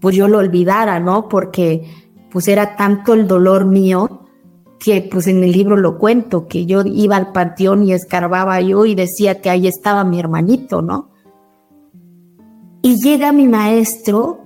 pues 0.00 0.16
yo 0.16 0.26
lo 0.26 0.38
olvidara, 0.38 0.98
¿no? 0.98 1.28
Porque 1.28 1.88
pues 2.30 2.48
era 2.48 2.76
tanto 2.76 3.14
el 3.14 3.28
dolor 3.28 3.66
mío 3.66 4.26
que 4.80 5.08
pues 5.10 5.28
en 5.28 5.44
el 5.44 5.52
libro 5.52 5.76
lo 5.76 5.98
cuento, 5.98 6.48
que 6.48 6.66
yo 6.66 6.82
iba 6.84 7.16
al 7.16 7.32
panteón 7.32 7.84
y 7.84 7.92
escarbaba 7.92 8.60
yo 8.60 8.84
y 8.84 8.94
decía 8.94 9.40
que 9.40 9.48
ahí 9.48 9.68
estaba 9.68 10.04
mi 10.04 10.18
hermanito, 10.18 10.82
¿no? 10.82 11.10
Y 12.82 12.96
llega 13.02 13.32
mi 13.32 13.48
maestro 13.48 14.40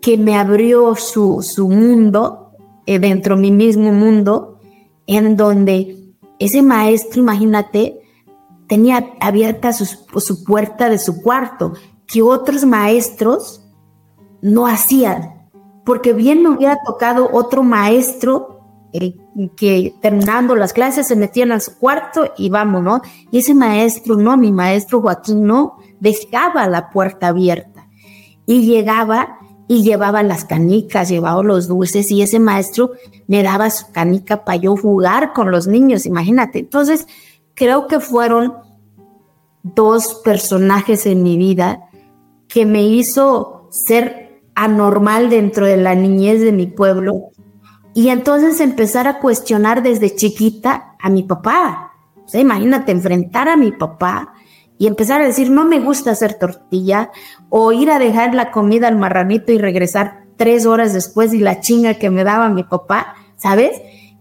que 0.00 0.16
me 0.16 0.36
abrió 0.36 0.94
su, 0.94 1.42
su 1.42 1.68
mundo, 1.68 2.52
eh, 2.86 2.98
dentro 2.98 3.36
de 3.36 3.42
mi 3.42 3.50
mismo 3.50 3.92
mundo, 3.92 4.58
en 5.06 5.36
donde 5.36 6.14
ese 6.38 6.62
maestro, 6.62 7.20
imagínate, 7.20 7.99
tenía 8.70 9.14
abierta 9.18 9.72
su, 9.72 10.44
puerta 10.44 10.88
de 10.88 10.98
su 10.98 11.20
cuarto, 11.22 11.72
que 12.06 12.22
otros 12.22 12.64
maestros 12.64 13.66
no 14.42 14.68
hacían, 14.68 15.48
porque 15.84 16.12
bien 16.12 16.40
me 16.40 16.50
hubiera 16.50 16.78
tocado 16.86 17.28
otro 17.32 17.64
maestro 17.64 18.60
eh, 18.92 19.16
que 19.56 19.92
terminando 20.00 20.54
las 20.54 20.72
clases 20.72 21.08
se 21.08 21.16
metían 21.16 21.50
a 21.50 21.58
su 21.58 21.78
cuarto 21.78 22.32
y 22.38 22.48
vamos, 22.48 22.84
¿no? 22.84 23.02
Y 23.32 23.38
ese 23.38 23.54
maestro, 23.54 24.14
no, 24.14 24.36
mi 24.36 24.52
maestro 24.52 25.00
Joaquín 25.00 25.44
no, 25.44 25.78
dejaba 25.98 26.68
la 26.68 26.90
puerta 26.90 27.26
abierta 27.26 27.88
y 28.46 28.66
llegaba 28.66 29.40
y 29.66 29.82
llevaba 29.82 30.22
las 30.22 30.44
canicas, 30.44 31.08
llevaba 31.08 31.42
los 31.42 31.66
dulces 31.66 32.08
y 32.12 32.22
ese 32.22 32.38
maestro 32.38 32.92
me 33.26 33.42
daba 33.42 33.68
su 33.70 33.90
canica 33.90 34.44
para 34.44 34.58
yo 34.58 34.76
jugar 34.76 35.32
con 35.32 35.50
los 35.50 35.66
niños, 35.66 36.06
imagínate. 36.06 36.60
Entonces, 36.60 37.08
creo 37.54 37.86
que 37.86 38.00
fueron 38.00 38.54
dos 39.62 40.20
personajes 40.24 41.06
en 41.06 41.22
mi 41.22 41.36
vida 41.36 41.88
que 42.48 42.66
me 42.66 42.82
hizo 42.82 43.68
ser 43.70 44.42
anormal 44.54 45.30
dentro 45.30 45.66
de 45.66 45.76
la 45.76 45.94
niñez 45.94 46.40
de 46.40 46.52
mi 46.52 46.66
pueblo 46.66 47.30
y 47.94 48.08
entonces 48.08 48.60
empezar 48.60 49.06
a 49.08 49.18
cuestionar 49.18 49.82
desde 49.82 50.14
chiquita 50.14 50.96
a 51.00 51.10
mi 51.10 51.22
papá. 51.22 51.92
O 52.24 52.28
sea, 52.28 52.40
imagínate 52.40 52.92
enfrentar 52.92 53.48
a 53.48 53.56
mi 53.56 53.72
papá 53.72 54.34
y 54.78 54.86
empezar 54.86 55.20
a 55.20 55.26
decir, 55.26 55.50
no 55.50 55.64
me 55.64 55.80
gusta 55.80 56.12
hacer 56.12 56.38
tortilla, 56.38 57.10
o 57.50 57.70
ir 57.72 57.90
a 57.90 57.98
dejar 57.98 58.34
la 58.34 58.50
comida 58.50 58.88
al 58.88 58.96
marranito 58.96 59.52
y 59.52 59.58
regresar 59.58 60.24
tres 60.36 60.64
horas 60.64 60.94
después 60.94 61.34
y 61.34 61.38
la 61.38 61.60
chinga 61.60 61.94
que 61.94 62.08
me 62.08 62.24
daba 62.24 62.48
mi 62.48 62.64
papá, 62.64 63.14
¿sabes? 63.36 63.72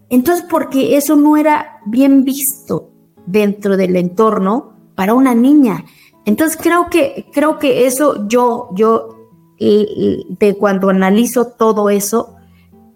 Entonces, 0.10 0.46
porque 0.50 0.98
eso 0.98 1.16
no 1.16 1.38
era 1.38 1.80
bien 1.86 2.26
visto 2.26 2.89
dentro 3.32 3.78
del 3.78 3.96
entorno 3.96 4.74
para 4.96 5.14
una 5.14 5.36
niña. 5.36 5.86
Entonces, 6.26 6.58
creo 6.62 6.90
que, 6.90 7.28
creo 7.32 7.60
que 7.60 7.86
eso 7.86 8.28
yo, 8.28 8.70
yo, 8.74 9.16
de 9.60 10.56
cuando 10.60 10.90
analizo 10.90 11.48
todo 11.48 11.90
eso, 11.90 12.36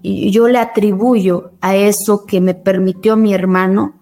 yo 0.02 0.48
le 0.48 0.60
atribuyo 0.60 1.52
a 1.62 1.76
eso 1.76 2.26
que 2.26 2.42
me 2.42 2.54
permitió 2.54 3.16
mi 3.16 3.34
hermano 3.34 3.94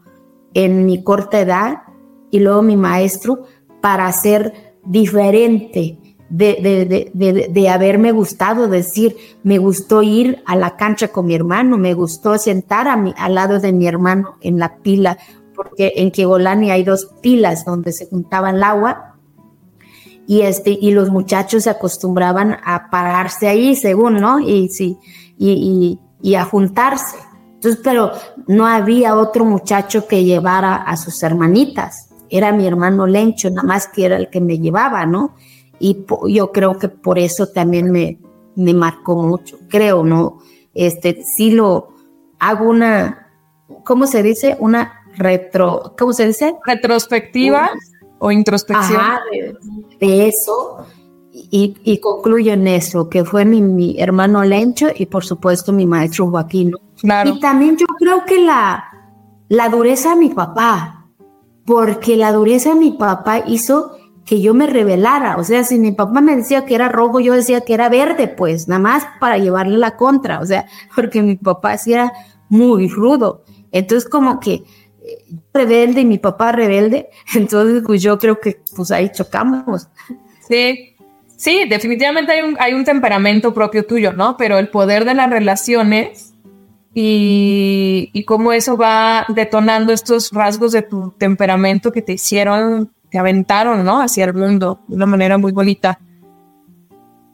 en 0.53 0.85
mi 0.85 1.03
corta 1.03 1.39
edad 1.39 1.83
y 2.31 2.39
luego 2.39 2.61
mi 2.61 2.75
maestro 2.75 3.43
para 3.81 4.11
ser 4.11 4.75
diferente 4.83 5.99
de, 6.31 7.11
de, 7.51 7.69
haberme 7.69 8.13
gustado, 8.13 8.67
decir, 8.69 9.17
me 9.43 9.57
gustó 9.57 10.01
ir 10.01 10.41
a 10.45 10.55
la 10.55 10.77
cancha 10.77 11.09
con 11.09 11.25
mi 11.25 11.35
hermano, 11.35 11.77
me 11.77 11.93
gustó 11.93 12.37
sentar 12.37 12.87
a 12.87 12.95
mi, 12.95 13.13
al 13.17 13.35
lado 13.35 13.59
de 13.59 13.73
mi 13.73 13.85
hermano 13.85 14.37
en 14.39 14.57
la 14.57 14.77
pila, 14.77 15.17
porque 15.55 15.93
en 15.97 16.11
Kegolani 16.11 16.71
hay 16.71 16.83
dos 16.83 17.09
pilas 17.21 17.65
donde 17.65 17.91
se 17.91 18.07
juntaba 18.07 18.51
el 18.51 18.63
agua 18.63 19.11
y, 20.27 20.41
este, 20.41 20.77
y 20.79 20.91
los 20.91 21.09
muchachos 21.09 21.63
se 21.63 21.69
acostumbraban 21.69 22.57
a 22.63 22.89
pararse 22.89 23.47
ahí, 23.47 23.75
según, 23.75 24.15
¿no? 24.15 24.39
Y, 24.39 24.69
sí, 24.69 24.97
y, 25.37 25.99
y, 26.21 26.35
a 26.35 26.45
juntarse. 26.45 27.17
Entonces, 27.55 27.81
pero 27.83 28.11
no 28.47 28.65
había 28.65 29.15
otro 29.15 29.43
muchacho 29.45 30.07
que 30.07 30.23
llevara 30.23 30.75
a 30.75 30.95
sus 30.95 31.21
hermanitas. 31.23 32.09
Era 32.29 32.51
mi 32.53 32.65
hermano 32.65 33.07
Lencho, 33.07 33.49
nada 33.49 33.67
más 33.67 33.87
que 33.87 34.05
era 34.05 34.15
el 34.15 34.29
que 34.29 34.39
me 34.39 34.57
llevaba, 34.59 35.05
¿no? 35.05 35.35
Y 35.79 36.05
yo 36.29 36.51
creo 36.51 36.77
que 36.77 36.87
por 36.87 37.19
eso 37.19 37.47
también 37.47 37.91
me, 37.91 38.19
me 38.55 38.73
marcó 38.73 39.15
mucho, 39.15 39.57
creo, 39.67 40.03
¿no? 40.03 40.39
Este, 40.73 41.23
sí 41.23 41.51
lo 41.51 41.89
hago 42.39 42.69
una, 42.69 43.27
¿cómo 43.83 44.07
se 44.07 44.23
dice? 44.23 44.55
Una 44.59 45.00
retro, 45.17 45.93
¿cómo 45.97 46.13
se 46.13 46.27
dice? 46.27 46.55
Retrospectiva 46.65 47.71
o 48.19 48.31
introspección. 48.31 49.01
de, 49.99 50.27
eso. 50.27 50.85
Y, 51.33 51.75
y, 51.83 51.99
concluyo 51.99 52.53
en 52.53 52.67
eso, 52.67 53.09
que 53.09 53.23
fue 53.23 53.45
mi, 53.45 53.95
hermano 53.99 54.43
Lencho 54.43 54.87
y 54.93 55.05
por 55.05 55.23
supuesto 55.23 55.71
mi 55.71 55.85
maestro 55.85 56.29
Joaquín. 56.29 56.73
Y 57.01 57.39
también 57.39 57.77
yo 57.77 57.85
creo 57.97 58.25
que 58.25 58.39
la, 58.39 58.85
la 59.47 59.69
dureza 59.69 60.11
de 60.11 60.17
mi 60.17 60.29
papá, 60.29 61.07
porque 61.65 62.17
la 62.17 62.31
dureza 62.31 62.69
de 62.73 62.75
mi 62.75 62.91
papá 62.91 63.43
hizo 63.47 63.97
que 64.25 64.41
yo 64.41 64.53
me 64.53 64.67
revelara. 64.67 65.37
O 65.37 65.43
sea, 65.43 65.63
si 65.63 65.79
mi 65.79 65.91
papá 65.91 66.21
me 66.21 66.35
decía 66.35 66.65
que 66.65 66.75
era 66.75 66.89
rojo, 66.89 67.19
yo 67.19 67.33
decía 67.33 67.61
que 67.61 67.73
era 67.73 67.89
verde, 67.89 68.27
pues, 68.27 68.67
nada 68.67 68.79
más 68.79 69.03
para 69.19 69.37
llevarle 69.37 69.77
la 69.77 69.97
contra. 69.97 70.39
O 70.39 70.45
sea, 70.45 70.65
porque 70.95 71.21
mi 71.21 71.35
papá 71.35 71.77
sí 71.77 71.93
era 71.93 72.13
muy 72.49 72.87
rudo. 72.87 73.43
Entonces, 73.71 74.09
como 74.09 74.39
que 74.39 74.63
rebelde 75.53 76.01
y 76.01 76.05
mi 76.05 76.17
papá 76.17 76.51
rebelde, 76.51 77.09
entonces 77.35 77.83
pues 77.85 78.01
yo 78.01 78.17
creo 78.17 78.39
que 78.39 78.61
pues 78.75 78.91
ahí 78.91 79.09
chocamos. 79.11 79.87
Sí, 80.47 80.95
sí, 81.37 81.65
definitivamente 81.69 82.31
hay 82.31 82.41
un, 82.41 82.57
hay 82.59 82.73
un 82.73 82.83
temperamento 82.83 83.53
propio 83.53 83.85
tuyo, 83.85 84.13
¿no? 84.13 84.37
Pero 84.37 84.57
el 84.57 84.69
poder 84.69 85.05
de 85.05 85.13
las 85.13 85.29
relaciones 85.29 86.33
y, 86.93 88.09
y 88.13 88.25
cómo 88.25 88.51
eso 88.51 88.75
va 88.75 89.25
detonando 89.29 89.93
estos 89.93 90.31
rasgos 90.31 90.71
de 90.71 90.81
tu 90.81 91.11
temperamento 91.17 91.91
que 91.91 92.01
te 92.01 92.13
hicieron 92.13 92.91
te 93.11 93.19
aventaron, 93.19 93.83
¿no? 93.83 94.01
Hacia 94.01 94.25
el 94.25 94.33
mundo 94.33 94.79
de 94.87 94.95
una 94.95 95.05
manera 95.05 95.37
muy 95.37 95.51
bonita 95.51 95.99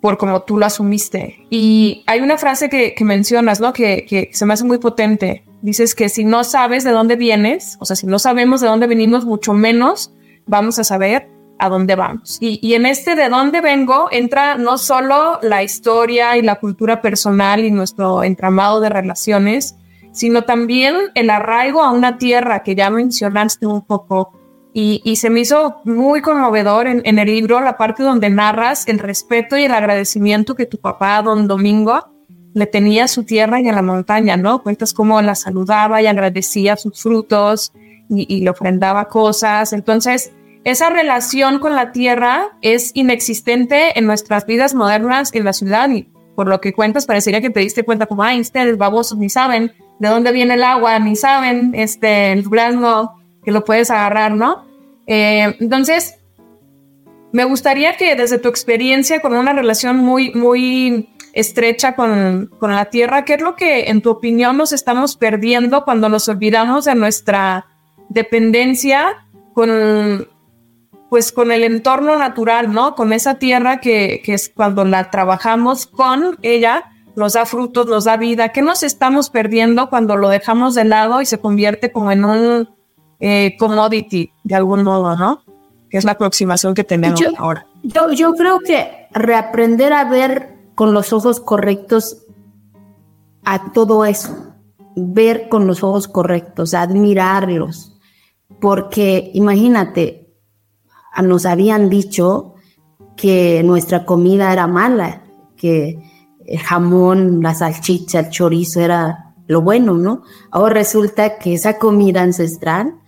por 0.02 0.18
como 0.18 0.42
tú 0.42 0.58
lo 0.58 0.66
asumiste. 0.66 1.46
Y 1.50 2.04
hay 2.08 2.20
una 2.20 2.38
frase 2.38 2.70
que, 2.70 2.96
mencionas, 3.02 3.60
¿no? 3.60 3.74
Que, 3.74 4.06
que, 4.08 4.30
se 4.34 4.46
me 4.46 4.54
hace 4.54 4.64
muy 4.64 4.80
potente. 4.80 5.44
Dices 5.62 5.96
que 5.96 6.10
si 6.10 6.24
no 6.24 6.44
sabes 6.44 6.84
de 6.84 6.92
dónde 6.92 7.16
vienes, 7.16 7.78
o 7.80 7.86
sea, 7.86 7.96
si 7.96 8.06
no 8.06 8.20
sabemos 8.20 8.62
de 8.62 8.68
dónde 8.68 8.88
venimos, 8.88 9.26
mucho 9.26 9.54
menos 9.54 10.14
vamos 10.46 10.80
a 10.80 10.84
saber 10.84 11.30
a 11.60 11.70
dónde 11.70 11.96
vamos. 11.96 12.38
Y, 12.40 12.74
en 12.74 12.86
este 12.86 13.16
de 13.16 13.30
dónde 13.30 13.62
vengo 13.62 14.10
entra 14.12 14.56
no 14.58 14.78
solo 14.78 15.40
la 15.42 15.64
historia 15.64 16.38
y 16.38 16.42
la 16.42 16.60
cultura 16.60 17.02
personal 17.02 17.66
y 17.66 17.72
nuestro 17.72 18.24
entramado 18.24 18.80
de 18.80 18.90
relaciones, 18.90 19.76
sino 20.12 20.44
también 20.44 20.96
el 21.16 21.30
arraigo 21.30 21.82
a 21.82 21.92
una 21.92 22.18
tierra 22.18 22.64
que 22.64 22.76
ya 22.76 22.90
mencionaste 22.90 23.66
un 23.66 23.82
poco, 23.86 24.34
y, 24.80 25.16
se 25.16 25.32
me 25.32 25.40
hizo 25.40 25.82
muy 25.86 26.22
conmovedor 26.22 26.86
en, 26.86 27.02
en, 27.04 27.18
el 27.18 27.26
libro 27.26 27.62
la 27.62 27.78
parte 27.78 28.04
donde 28.04 28.30
narras 28.30 28.88
el 28.88 29.00
respeto 29.00 29.58
y 29.58 29.64
el 29.64 29.72
agradecimiento 29.72 30.54
que 30.54 30.68
tu 30.68 30.78
papá, 30.78 31.20
don 31.24 31.48
Domingo, 31.48 32.17
le 32.58 32.66
tenía 32.66 33.04
a 33.04 33.08
su 33.08 33.24
tierra 33.24 33.62
y 33.62 33.70
a 33.70 33.72
la 33.72 33.84
montaña, 33.84 34.36
¿no? 34.36 34.64
Cuentas 34.64 34.92
cómo 34.92 35.22
la 35.22 35.36
saludaba 35.36 36.02
y 36.02 36.08
agradecía 36.08 36.76
sus 36.76 37.04
frutos 37.04 37.72
y, 38.10 38.42
le 38.42 38.50
ofrendaba 38.50 39.10
cosas. 39.10 39.74
Entonces, 39.74 40.32
esa 40.64 40.90
relación 40.90 41.60
con 41.60 41.76
la 41.76 41.92
tierra 41.92 42.58
es 42.62 42.92
inexistente 42.96 43.98
en 43.98 44.08
nuestras 44.08 44.48
vidas 44.48 44.74
modernas 44.74 45.34
en 45.36 45.46
la 45.46 45.54
ciudad 45.54 45.88
y 45.92 46.10
por 46.36 46.48
lo 46.48 46.60
que 46.60 46.74
cuentas 46.74 47.06
parecería 47.06 47.42
que 47.42 47.52
te 47.52 47.60
diste 47.60 47.84
cuenta 47.84 48.08
como, 48.08 48.24
ay, 48.24 48.42
ustedes 48.42 48.76
babosos 48.76 49.20
ni 49.20 49.30
saben 49.30 49.72
de 50.00 50.08
dónde 50.10 50.32
viene 50.32 50.56
el 50.56 50.64
agua, 50.64 50.98
ni 50.98 51.16
saben 51.16 51.74
este, 51.76 52.32
el 52.32 52.44
durazno 52.44 53.22
que 53.44 53.52
lo 53.52 53.64
puedes 53.64 53.92
agarrar, 53.92 54.32
¿no? 54.32 54.66
Eh, 55.06 55.56
entonces, 55.60 56.16
me 57.32 57.44
gustaría 57.44 57.98
que 57.98 58.16
desde 58.16 58.40
tu 58.40 58.50
experiencia 58.50 59.20
con 59.20 59.34
una 59.36 59.54
relación 59.54 59.98
muy, 59.98 60.34
muy 60.34 61.10
estrecha 61.40 61.96
con, 61.96 62.50
con, 62.60 62.72
la 62.72 62.86
tierra, 62.86 63.26
¿qué 63.26 63.36
es 63.36 63.42
lo 63.42 63.56
que 63.56 63.90
en 63.90 64.02
tu 64.02 64.10
opinión 64.10 64.58
nos 64.58 64.74
estamos 64.74 65.16
perdiendo 65.16 65.84
cuando 65.84 66.10
nos 66.10 66.28
olvidamos 66.28 66.86
de 66.86 66.96
nuestra 66.96 67.68
dependencia 68.10 69.28
con, 69.54 70.28
pues, 71.10 71.32
con 71.32 71.52
el 71.52 71.64
entorno 71.64 72.18
natural, 72.18 72.74
¿no? 72.74 72.96
Con 72.96 73.14
esa 73.14 73.36
tierra 73.36 73.80
que, 73.80 74.22
que 74.26 74.34
es 74.34 74.52
cuando 74.54 74.84
la 74.84 75.12
trabajamos 75.12 75.86
con 75.86 76.38
ella, 76.42 76.86
nos 77.16 77.34
da 77.34 77.46
frutos, 77.46 77.86
nos 77.86 78.06
da 78.06 78.18
vida. 78.18 78.50
¿Qué 78.50 78.64
nos 78.64 78.82
estamos 78.82 79.30
perdiendo 79.30 79.90
cuando 79.90 80.18
lo 80.18 80.30
dejamos 80.30 80.74
de 80.74 80.86
lado 80.86 81.22
y 81.22 81.26
se 81.26 81.40
convierte 81.40 81.92
como 81.92 82.12
en 82.12 82.26
un 82.26 82.70
eh, 83.20 83.56
commodity 83.60 84.32
de 84.44 84.56
algún 84.56 84.84
modo, 84.84 85.16
¿no? 85.16 85.44
Que 85.90 85.98
es 85.98 86.04
la 86.04 86.14
aproximación 86.14 86.74
que 86.74 86.84
tenemos 86.84 87.22
ahora. 87.38 87.68
Yo, 87.84 88.12
yo 88.12 88.34
creo 88.34 88.60
que 88.60 89.08
reaprender 89.12 89.94
a 89.94 90.04
ver 90.04 90.57
con 90.78 90.94
los 90.94 91.12
ojos 91.12 91.40
correctos 91.40 92.28
a 93.44 93.72
todo 93.72 94.06
eso, 94.06 94.54
ver 94.96 95.50
con 95.50 95.66
los 95.66 95.84
ojos 95.84 96.08
correctos, 96.08 96.76
admirarlos, 96.76 97.98
porque 98.62 99.32
imagínate, 99.34 100.36
nos 101.24 101.48
habían 101.48 101.90
dicho 101.90 102.54
que 103.16 103.64
nuestra 103.64 104.06
comida 104.06 104.54
era 104.54 104.68
mala, 104.68 105.24
que 105.56 105.98
el 106.46 106.60
jamón, 106.60 107.42
la 107.42 107.56
salchicha, 107.56 108.20
el 108.20 108.30
chorizo 108.30 108.80
era 108.80 109.34
lo 109.48 109.64
bueno, 109.64 109.96
¿no? 109.96 110.22
Ahora 110.52 110.76
resulta 110.76 111.40
que 111.40 111.56
esa 111.56 111.80
comida 111.80 112.22
ancestral 112.22 113.00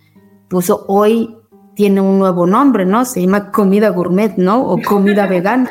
puso 0.48 0.86
hoy 0.88 1.36
tiene 1.76 2.00
un 2.00 2.18
nuevo 2.18 2.48
nombre, 2.48 2.84
¿no? 2.84 3.04
Se 3.04 3.20
llama 3.20 3.52
comida 3.52 3.90
gourmet, 3.90 4.36
¿no? 4.38 4.60
O 4.60 4.82
comida 4.82 5.26
vegana. 5.28 5.70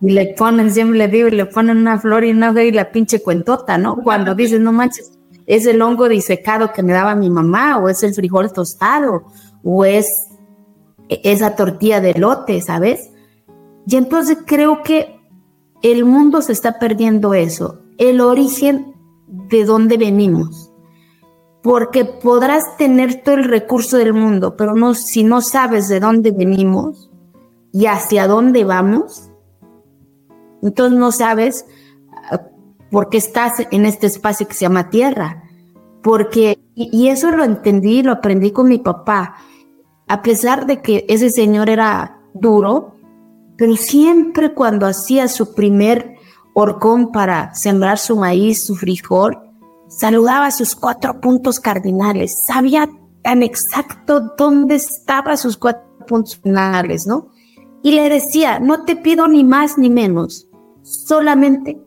Y 0.00 0.10
le 0.10 0.34
ponen, 0.36 0.70
siempre 0.70 0.98
le 0.98 1.08
digo, 1.08 1.28
le 1.28 1.46
ponen 1.46 1.78
una 1.78 1.98
flor 1.98 2.24
y 2.24 2.30
una 2.30 2.50
y 2.62 2.70
la 2.70 2.90
pinche 2.92 3.22
cuentota, 3.22 3.78
¿no? 3.78 3.96
Cuando 3.96 4.34
dices, 4.34 4.60
no 4.60 4.72
manches, 4.72 5.18
es 5.46 5.66
el 5.66 5.82
hongo 5.82 6.08
disecado 6.08 6.72
que 6.72 6.82
me 6.82 6.92
daba 6.92 7.14
mi 7.14 7.30
mamá, 7.30 7.78
o 7.78 7.88
es 7.88 8.02
el 8.02 8.14
frijol 8.14 8.52
tostado, 8.52 9.24
o 9.64 9.84
es 9.84 10.08
esa 11.08 11.56
tortilla 11.56 12.00
de 12.00 12.14
lote, 12.14 12.60
¿sabes? 12.60 13.10
Y 13.86 13.96
entonces 13.96 14.38
creo 14.46 14.82
que 14.82 15.20
el 15.82 16.04
mundo 16.04 16.42
se 16.42 16.52
está 16.52 16.78
perdiendo 16.78 17.34
eso, 17.34 17.80
el 17.96 18.20
origen 18.20 18.94
de 19.26 19.64
dónde 19.64 19.96
venimos 19.96 20.68
porque 21.62 22.04
podrás 22.04 22.76
tener 22.76 23.22
todo 23.22 23.34
el 23.36 23.44
recurso 23.44 23.96
del 23.96 24.14
mundo, 24.14 24.56
pero 24.56 24.74
no, 24.74 24.94
si 24.94 25.24
no 25.24 25.40
sabes 25.40 25.88
de 25.88 26.00
dónde 26.00 26.30
venimos 26.30 27.10
y 27.72 27.86
hacia 27.86 28.26
dónde 28.26 28.64
vamos, 28.64 29.27
entonces 30.62 30.98
no 30.98 31.12
sabes 31.12 31.66
ah, 32.30 32.42
por 32.90 33.08
qué 33.08 33.18
estás 33.18 33.54
en 33.70 33.86
este 33.86 34.06
espacio 34.06 34.46
que 34.46 34.54
se 34.54 34.62
llama 34.62 34.90
tierra. 34.90 35.44
Porque, 36.02 36.58
y, 36.74 37.08
eso 37.08 37.30
lo 37.30 37.44
entendí, 37.44 38.02
lo 38.02 38.12
aprendí 38.12 38.52
con 38.52 38.68
mi 38.68 38.78
papá, 38.78 39.36
a 40.06 40.22
pesar 40.22 40.66
de 40.66 40.80
que 40.80 41.04
ese 41.08 41.28
señor 41.28 41.68
era 41.68 42.20
duro, 42.34 42.94
pero 43.56 43.76
siempre 43.76 44.54
cuando 44.54 44.86
hacía 44.86 45.28
su 45.28 45.54
primer 45.54 46.14
horcón 46.54 47.12
para 47.12 47.52
sembrar 47.54 47.98
su 47.98 48.16
maíz, 48.16 48.64
su 48.64 48.76
frijol, 48.76 49.38
saludaba 49.88 50.50
sus 50.50 50.74
cuatro 50.74 51.20
puntos 51.20 51.60
cardinales, 51.60 52.44
sabía 52.46 52.88
tan 53.22 53.42
exacto 53.42 54.34
dónde 54.38 54.76
estaban 54.76 55.36
sus 55.36 55.56
cuatro 55.56 55.82
puntos 56.06 56.36
finales, 56.36 57.06
¿no? 57.06 57.28
Y 57.82 57.92
le 57.92 58.08
decía, 58.08 58.58
no 58.58 58.84
te 58.84 58.96
pido 58.96 59.28
ni 59.28 59.44
más 59.44 59.78
ni 59.78 59.90
menos, 59.90 60.47
solamente 60.88 61.78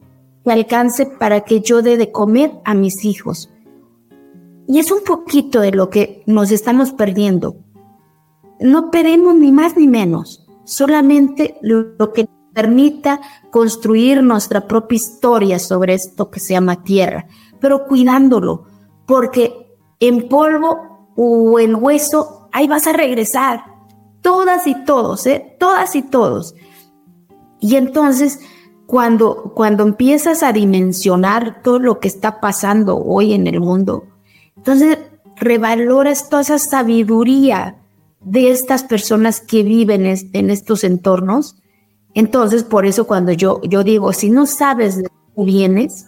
que 0.44 0.52
alcance 0.52 1.06
para 1.06 1.42
que 1.42 1.62
yo 1.62 1.82
dé 1.82 1.98
de 1.98 2.12
comer 2.12 2.52
a 2.66 2.74
mis 2.74 3.04
hijos. 3.06 3.50
Y 4.68 4.80
es 4.80 4.92
un 4.92 5.04
poquito 5.04 5.60
de 5.60 5.72
lo 5.72 5.90
que 5.90 6.24
nos 6.28 6.52
estamos 6.52 6.92
perdiendo. 6.92 7.56
No 8.60 8.92
pedimos 8.92 9.36
ni 9.36 9.52
más 9.52 9.76
ni 9.76 9.88
menos, 9.88 10.46
solamente 10.64 11.58
lo 11.62 12.14
que 12.14 12.28
permita 12.54 13.20
construir 13.50 14.22
nuestra 14.22 14.68
propia 14.68 14.98
historia 14.98 15.60
sobre 15.60 15.94
esto 15.94 16.30
que 16.30 16.40
se 16.40 16.54
llama 16.54 16.84
tierra, 16.84 17.28
pero 17.60 17.86
cuidándolo, 17.86 18.66
porque 19.06 19.76
en 20.00 20.28
polvo 20.28 21.14
o 21.16 21.60
en 21.60 21.76
hueso, 21.76 22.50
ahí 22.52 22.68
vas 22.68 22.88
a 22.88 22.94
regresar, 22.94 23.64
todas 24.22 24.68
y 24.68 24.76
todos, 24.86 25.26
¿eh? 25.28 25.56
todas 25.60 25.96
y 25.96 26.02
todos. 26.02 26.56
Y 27.60 27.76
entonces, 27.76 28.40
cuando, 28.92 29.54
cuando 29.56 29.84
empiezas 29.84 30.44
a 30.44 30.52
dimensionar 30.52 31.64
todo 31.64 31.80
lo 31.80 32.02
que 32.02 32.10
está 32.10 32.42
pasando 32.42 32.98
hoy 32.98 33.32
en 33.32 33.48
el 33.48 33.62
mundo, 33.62 34.04
entonces 34.58 34.98
revaloras 35.38 36.28
toda 36.28 36.42
esa 36.42 36.60
sabiduría 36.60 37.78
de 38.20 38.52
estas 38.52 38.84
personas 38.84 39.40
que 39.40 39.64
viven 39.64 40.06
en 40.34 40.50
estos 40.50 40.84
entornos. 40.84 41.56
Entonces, 42.16 42.66
por 42.66 42.86
eso 42.86 43.08
cuando 43.08 43.32
yo, 43.32 43.62
yo 43.62 43.86
digo, 43.86 44.12
si 44.12 44.30
no 44.30 44.46
sabes 44.46 44.98
de 44.98 45.08
dónde 45.38 45.50
vienes, 45.54 46.08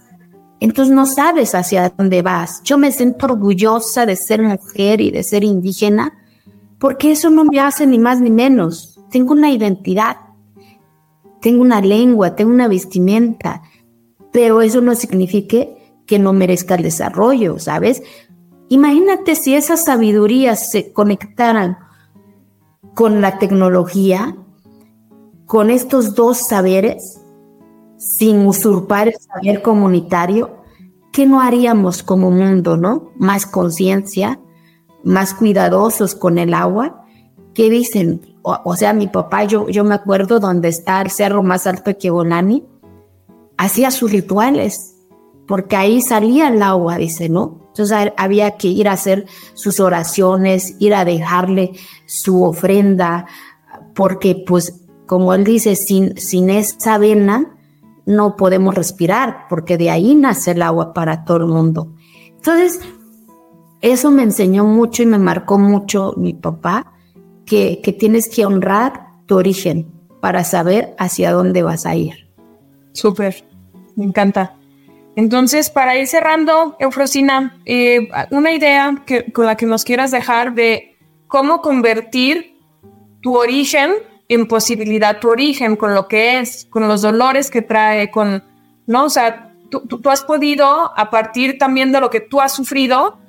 entonces 0.59 0.93
no 0.93 1.05
sabes 1.05 1.55
hacia 1.55 1.87
dónde 1.87 2.21
vas. 2.21 2.63
Yo 2.65 2.77
me 2.77 2.91
siento 2.91 3.27
orgullosa 3.27 4.05
de 4.05 4.17
ser 4.17 4.41
mujer 4.41 4.99
y 4.99 5.09
de 5.09 5.23
ser 5.23 5.45
indígena, 5.45 6.11
porque 6.79 7.13
eso 7.13 7.29
no 7.29 7.45
me 7.45 7.61
hace 7.61 7.87
ni 7.87 7.97
más 7.97 8.19
ni 8.19 8.29
menos. 8.29 8.99
Tengo 9.09 9.31
una 9.31 9.51
identidad, 9.51 10.17
tengo 11.43 11.62
una 11.62 11.82
lengua, 11.82 12.38
tengo 12.38 12.51
una 12.51 12.69
vestimenta, 12.69 13.63
pero 14.32 14.62
eso 14.62 14.79
no 14.79 14.95
significa 14.95 15.58
que 16.08 16.17
no 16.17 16.32
merezca 16.32 16.75
el 16.75 16.84
desarrollo, 16.84 17.60
¿sabes? 17.60 18.01
Imagínate 18.69 19.36
si 19.36 19.53
esas 19.53 19.84
sabidurías 19.84 20.71
se 20.71 20.93
conectaran 20.93 21.77
con 22.95 23.19
la 23.19 23.39
tecnología, 23.39 24.38
con 25.45 25.69
estos 25.69 26.15
dos 26.15 26.38
saberes, 26.38 27.19
sin 27.97 28.47
usurpar 28.47 29.10
el 29.10 29.15
saber 29.19 29.62
comunitario, 29.62 30.63
¿qué 31.12 31.25
no 31.25 31.41
haríamos 31.41 32.03
como 32.03 32.32
mundo, 32.32 32.77
no? 32.77 33.12
Más 33.17 33.45
conciencia, 33.45 34.39
más 35.03 35.34
cuidadosos 35.34 36.15
con 36.15 36.38
el 36.38 36.53
agua. 36.53 37.06
¿Qué 37.53 37.69
dicen? 37.69 38.32
O, 38.45 38.75
sea, 38.75 38.91
mi 38.91 39.08
papá, 39.08 39.45
yo, 39.45 39.69
yo 39.69 39.86
me 39.86 39.95
acuerdo 39.95 40.41
donde 40.41 40.67
está 40.67 41.01
el 41.01 41.10
cerro 41.10 41.43
más 41.43 41.65
alto 41.65 41.97
que 41.97 42.10
Bolani, 42.10 42.65
hacía 43.58 43.89
sus 43.89 44.12
rituales, 44.12 44.95
porque 45.47 45.77
ahí 45.77 46.01
salía 46.01 46.49
el 46.49 46.62
agua, 46.62 46.97
dice, 46.97 47.29
¿no? 47.29 47.63
Entonces 47.67 48.12
había 48.17 48.58
que 48.58 48.67
ir 48.67 48.89
a 48.89 48.93
hacer 48.93 49.25
sus 49.53 49.79
oraciones, 49.79 50.75
ir 50.79 50.93
a 50.93 51.06
dejarle 51.06 51.71
su 52.06 52.43
ofrenda, 52.43 53.27
porque 53.95 54.43
pues, 54.45 54.82
como 55.08 55.34
él 55.34 55.45
dice, 55.45 55.75
sin, 55.75 56.17
sin 56.17 56.49
esa 56.49 56.97
vena 56.97 57.56
no 58.06 58.36
podemos 58.36 58.75
respirar, 58.75 59.47
porque 59.49 59.77
de 59.77 59.89
ahí 59.89 60.15
nace 60.15 60.51
el 60.51 60.62
agua 60.62 60.93
para 60.93 61.23
todo 61.23 61.38
el 61.38 61.47
mundo. 61.47 61.93
Entonces, 62.27 62.79
eso 63.82 64.12
me 64.12 64.23
enseñó 64.23 64.65
mucho 64.65 65.01
y 65.01 65.06
me 65.06 65.17
marcó 65.17 65.58
mucho 65.58 66.13
mi 66.17 66.34
papá, 66.34 66.92
que, 67.45 67.82
que 67.82 67.93
tienes 67.93 68.29
que 68.29 68.45
honrar 68.45 69.08
tu 69.25 69.38
origen 69.38 69.91
para 70.21 70.43
saber 70.43 70.95
hacia 70.97 71.32
dónde 71.32 71.63
vas 71.63 71.86
a 71.86 71.95
ir. 71.95 72.29
Súper, 72.93 73.43
me 73.95 74.06
encanta. 74.06 74.56
Entonces, 75.15 75.69
para 75.69 75.97
ir 75.97 76.08
cerrando, 76.08 76.75
Eufrosina, 76.79 77.60
eh, 77.65 78.10
una 78.32 78.51
idea 78.51 79.03
que, 79.06 79.32
con 79.32 79.45
la 79.45 79.56
que 79.56 79.65
nos 79.65 79.84
quieras 79.84 80.12
dejar 80.12 80.56
de 80.56 80.95
cómo 81.27 81.62
convertir 81.62 82.58
tu 83.21 83.38
origen 83.38 83.91
en 84.27 84.47
posibilidad, 84.47 85.19
tu 85.19 85.29
origen, 85.29 85.75
con 85.75 85.93
lo 85.93 86.08
que 86.08 86.39
es, 86.39 86.65
con 86.69 86.88
los 86.88 87.01
dolores 87.01 87.51
que 87.51 87.62
trae, 87.62 88.10
con, 88.10 88.43
¿no? 88.88 89.06
O 89.06 89.10
sea, 89.10 89.53
tú, 89.69 89.82
tú 89.82 90.10
has 90.10 90.23
podido, 90.23 90.91
a 90.97 91.10
partir 91.10 91.58
también 91.60 91.91
de 91.91 91.99
lo 91.99 92.10
que 92.10 92.19
tú 92.19 92.41
has 92.41 92.53
sufrido, 92.53 93.19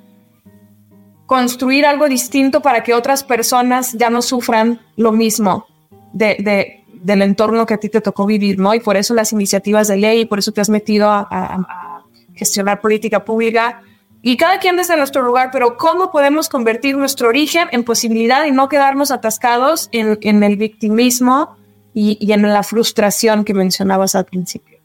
construir 1.25 1.85
algo 1.85 2.07
distinto 2.07 2.61
para 2.61 2.83
que 2.83 2.93
otras 2.93 3.23
personas 3.23 3.93
ya 3.93 4.09
no 4.09 4.21
sufran 4.21 4.79
lo 4.95 5.11
mismo 5.11 5.65
de, 6.13 6.37
de, 6.39 6.83
del 7.05 7.21
entorno 7.21 7.65
que 7.65 7.75
a 7.75 7.77
ti 7.77 7.89
te 7.89 8.01
tocó 8.01 8.25
vivir, 8.25 8.57
¿no? 8.57 8.73
Y 8.73 8.79
por 8.79 8.97
eso 8.97 9.13
las 9.13 9.31
iniciativas 9.31 9.87
de 9.87 9.97
ley, 9.97 10.21
y 10.21 10.25
por 10.25 10.39
eso 10.39 10.51
te 10.51 10.61
has 10.61 10.69
metido 10.69 11.09
a, 11.09 12.03
gestionar 12.33 12.81
política 12.81 13.23
pública. 13.23 13.81
Y 14.21 14.35
cada 14.35 14.59
quien 14.59 14.75
desde 14.75 14.97
nuestro 14.97 15.21
lugar, 15.21 15.51
pero 15.53 15.77
¿cómo 15.77 16.11
podemos 16.11 16.49
convertir 16.49 16.97
nuestro 16.97 17.29
origen 17.29 17.69
en 17.71 17.85
posibilidad 17.85 18.43
y 18.45 18.51
no 18.51 18.67
quedarnos 18.67 19.11
atascados 19.11 19.87
en, 19.93 20.17
en 20.21 20.43
el 20.43 20.57
victimismo 20.57 21.55
y, 21.93 22.17
y 22.19 22.33
en 22.33 22.41
la 22.41 22.63
frustración 22.63 23.45
que 23.45 23.53
mencionabas 23.53 24.15
al 24.15 24.25
principio? 24.25 24.79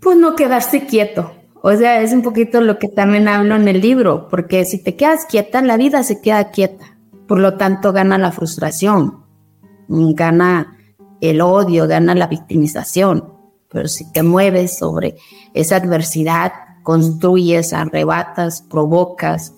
Pues 0.00 0.18
no 0.18 0.34
quedarse 0.34 0.84
quieto. 0.84 1.32
O 1.66 1.74
sea, 1.74 2.02
es 2.02 2.12
un 2.12 2.20
poquito 2.20 2.60
lo 2.60 2.78
que 2.78 2.88
también 2.88 3.26
hablo 3.26 3.56
en 3.56 3.66
el 3.68 3.80
libro, 3.80 4.28
porque 4.28 4.66
si 4.66 4.84
te 4.84 4.96
quedas 4.96 5.24
quieta, 5.24 5.62
la 5.62 5.78
vida 5.78 6.02
se 6.02 6.20
queda 6.20 6.50
quieta. 6.50 6.98
Por 7.26 7.38
lo 7.38 7.56
tanto, 7.56 7.94
gana 7.94 8.18
la 8.18 8.32
frustración 8.32 9.24
gana 9.88 10.76
el 11.22 11.40
odio, 11.40 11.88
gana 11.88 12.14
la 12.14 12.26
victimización. 12.26 13.32
Pero 13.70 13.88
si 13.88 14.12
te 14.12 14.22
mueves 14.22 14.76
sobre 14.76 15.16
esa 15.54 15.76
adversidad, 15.76 16.52
construyes, 16.82 17.72
arrebatas, 17.72 18.60
provocas 18.60 19.54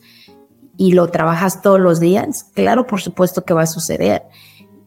y 0.76 0.92
lo 0.92 1.08
trabajas 1.08 1.60
todos 1.60 1.80
los 1.80 1.98
días, 1.98 2.44
claro, 2.54 2.86
por 2.86 3.00
supuesto 3.00 3.44
que 3.44 3.52
va 3.52 3.62
a 3.62 3.66
suceder. 3.66 4.22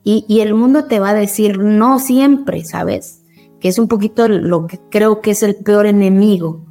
Y, 0.06 0.24
y 0.30 0.40
el 0.40 0.54
mundo 0.54 0.86
te 0.86 1.02
va 1.02 1.10
a 1.10 1.16
decir 1.16 1.60
no 1.60 2.00
siempre, 2.00 2.64
¿sabes? 2.64 3.24
Que 3.60 3.68
es 3.68 3.78
un 3.78 3.90
poquito 3.90 4.30
lo 4.30 4.68
que 4.68 4.80
creo 4.90 5.20
que 5.20 5.32
es 5.32 5.44
el 5.44 5.58
peor 5.58 5.86
enemigo 5.86 6.69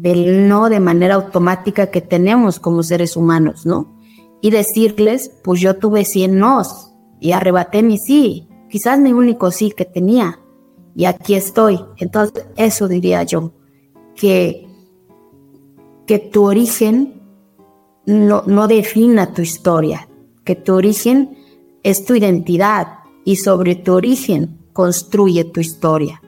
del 0.00 0.48
no 0.48 0.70
de 0.70 0.80
manera 0.80 1.14
automática 1.14 1.90
que 1.90 2.00
tenemos 2.00 2.58
como 2.58 2.82
seres 2.82 3.16
humanos, 3.16 3.66
¿no? 3.66 3.98
Y 4.40 4.50
decirles, 4.50 5.30
pues 5.44 5.60
yo 5.60 5.76
tuve 5.76 6.06
100 6.06 6.38
nos, 6.38 6.92
y 7.20 7.32
arrebaté 7.32 7.82
mi 7.82 7.98
sí, 7.98 8.48
quizás 8.70 8.98
mi 8.98 9.12
único 9.12 9.50
sí 9.50 9.72
que 9.72 9.84
tenía. 9.84 10.40
Y 10.94 11.04
aquí 11.04 11.34
estoy. 11.34 11.80
Entonces, 11.98 12.46
eso 12.56 12.88
diría 12.88 13.22
yo, 13.24 13.52
que, 14.16 14.66
que 16.06 16.18
tu 16.18 16.44
origen 16.44 17.20
no, 18.06 18.42
no 18.46 18.68
defina 18.68 19.34
tu 19.34 19.42
historia, 19.42 20.08
que 20.44 20.56
tu 20.56 20.74
origen 20.74 21.36
es 21.82 22.06
tu 22.06 22.14
identidad 22.14 23.00
y 23.26 23.36
sobre 23.36 23.74
tu 23.74 23.92
origen 23.92 24.58
construye 24.72 25.44
tu 25.44 25.60
historia. 25.60 26.22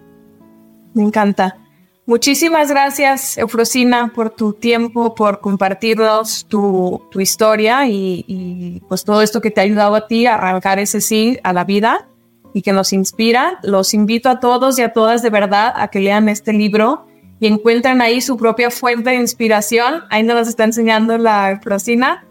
Me 0.93 1.03
encanta. 1.03 1.59
Muchísimas 2.05 2.69
gracias, 2.69 3.39
Eufrosina, 3.39 4.13
por 4.13 4.31
tu 4.31 4.55
tiempo, 4.55 5.15
por 5.15 5.41
compartirnos 5.41 6.45
tu, 6.49 7.01
historia 7.17 7.87
y, 7.87 8.83
pues 8.89 9.05
todo 9.05 9.23
esto 9.23 9.41
que 9.41 9.53
te 9.53 9.61
ha 9.61 9.65
ayudado 9.65 9.95
a 9.95 10.09
ti 10.09 10.27
a 10.27 10.35
arrancar 10.35 10.81
ese 10.81 11.01
sí 11.01 11.39
a 11.45 11.53
la 11.53 11.63
vida 11.63 12.09
y 12.55 12.63
que 12.63 12.73
nos 12.73 12.93
inspira. 12.93 13.61
Los 13.63 13.95
invito 13.95 14.29
a 14.29 14.41
todos 14.41 14.81
y 14.81 14.83
a 14.83 14.93
todas 14.93 15.23
de 15.23 15.31
verdad 15.31 15.73
a 15.77 15.89
que 15.89 16.01
lean 16.01 16.29
este 16.29 16.53
libro 16.53 17.07
y 17.39 17.47
encuentren 17.47 18.03
ahí 18.03 18.21
su 18.21 18.37
propia 18.37 18.73
fuente 18.73 19.11
de 19.11 19.17
inspiración. 19.17 20.03
Ahí 20.11 20.25
nos 20.25 20.49
está 20.49 20.65
enseñando 20.65 21.17
la 21.19 21.53
Eufrosina. 21.53 22.27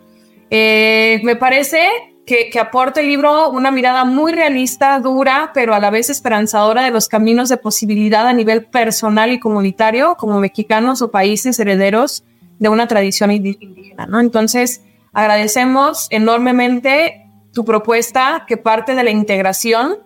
Eh, 0.49 1.21
me 1.23 1.37
parece 1.37 1.79
que, 2.25 2.51
aporta 2.59 3.01
el 3.01 3.07
libro 3.07 3.49
una 3.49 3.71
mirada 3.71 4.05
muy 4.05 4.31
realista, 4.31 4.99
dura, 4.99 5.51
pero 5.53 5.73
a 5.73 5.79
la 5.79 5.89
vez 5.89 6.09
esperanzadora 6.09 6.83
de 6.83 6.91
los 6.91 7.07
caminos 7.07 7.49
de 7.49 7.57
posibilidad 7.57 8.27
a 8.27 8.33
nivel 8.33 8.65
personal 8.65 9.31
y 9.31 9.39
comunitario 9.39 10.15
como 10.17 10.39
mexicanos 10.39 11.01
o 11.01 11.11
países 11.11 11.59
herederos 11.59 12.23
de 12.59 12.69
una 12.69 12.87
tradición 12.87 13.31
indígena, 13.31 14.05
¿no? 14.05 14.19
Entonces, 14.19 14.81
agradecemos 15.13 16.07
enormemente 16.11 17.27
tu 17.53 17.65
propuesta 17.65 18.45
que 18.47 18.57
parte 18.57 18.95
de 18.95 19.03
la 19.03 19.11
integración, 19.11 19.97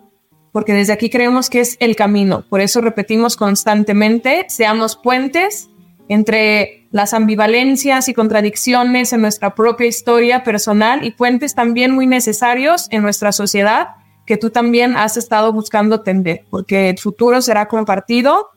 porque 0.52 0.72
desde 0.72 0.94
aquí 0.94 1.10
creemos 1.10 1.50
que 1.50 1.60
es 1.60 1.76
el 1.80 1.96
camino. 1.96 2.44
Por 2.48 2.60
eso 2.60 2.80
repetimos 2.80 3.36
constantemente, 3.36 4.46
seamos 4.48 4.96
puentes 4.96 5.68
entre 6.08 6.88
las 6.90 7.14
ambivalencias 7.14 8.08
y 8.08 8.14
contradicciones 8.14 9.12
en 9.12 9.20
nuestra 9.20 9.54
propia 9.54 9.86
historia 9.86 10.44
personal 10.44 11.04
y 11.04 11.10
puentes 11.10 11.54
también 11.54 11.92
muy 11.92 12.06
necesarios 12.06 12.88
en 12.90 13.02
nuestra 13.02 13.32
sociedad 13.32 13.88
que 14.24 14.36
tú 14.36 14.50
también 14.50 14.96
has 14.96 15.16
estado 15.16 15.52
buscando 15.52 16.00
tender, 16.02 16.44
porque 16.50 16.90
el 16.90 16.98
futuro 16.98 17.40
será 17.40 17.68
compartido 17.68 18.50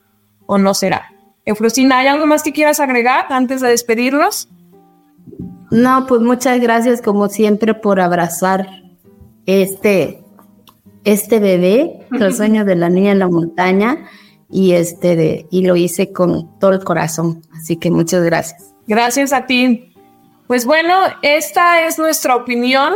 o 0.46 0.58
no 0.58 0.74
será. 0.74 1.12
Eufrosina, 1.46 2.00
¿hay 2.00 2.08
algo 2.08 2.26
más 2.26 2.44
que 2.44 2.52
quieras 2.52 2.80
agregar 2.80 3.28
antes 3.30 3.62
de 3.62 3.70
despedirnos? 3.70 4.50
No, 5.72 6.08
pues 6.08 6.22
muchas 6.22 6.60
gracias 6.60 7.02
como 7.02 7.30
siempre 7.30 7.76
por 7.76 8.00
abrazar 8.00 8.68
este, 9.46 10.24
este 11.04 11.40
bebé, 11.40 12.08
los 12.10 12.38
sueños 12.38 12.66
de 12.66 12.76
la 12.76 12.90
niña 12.90 13.12
en 13.12 13.20
la 13.20 13.28
montaña, 13.28 14.10
y 14.50 14.74
este 14.74 15.16
de, 15.16 15.48
y 15.52 15.66
lo 15.66 15.76
hice 15.76 16.12
con 16.12 16.60
todo 16.60 16.72
el 16.72 16.84
corazón. 16.84 17.42
Así 17.54 17.78
que 17.78 17.92
muchas 17.92 18.24
gracias. 18.24 18.74
Gracias 18.88 19.32
a 19.34 19.46
ti. 19.46 19.94
Pues 20.48 20.66
bueno, 20.66 20.96
esta 21.22 21.86
es 21.86 22.00
nuestra 22.00 22.36
opinión, 22.36 22.94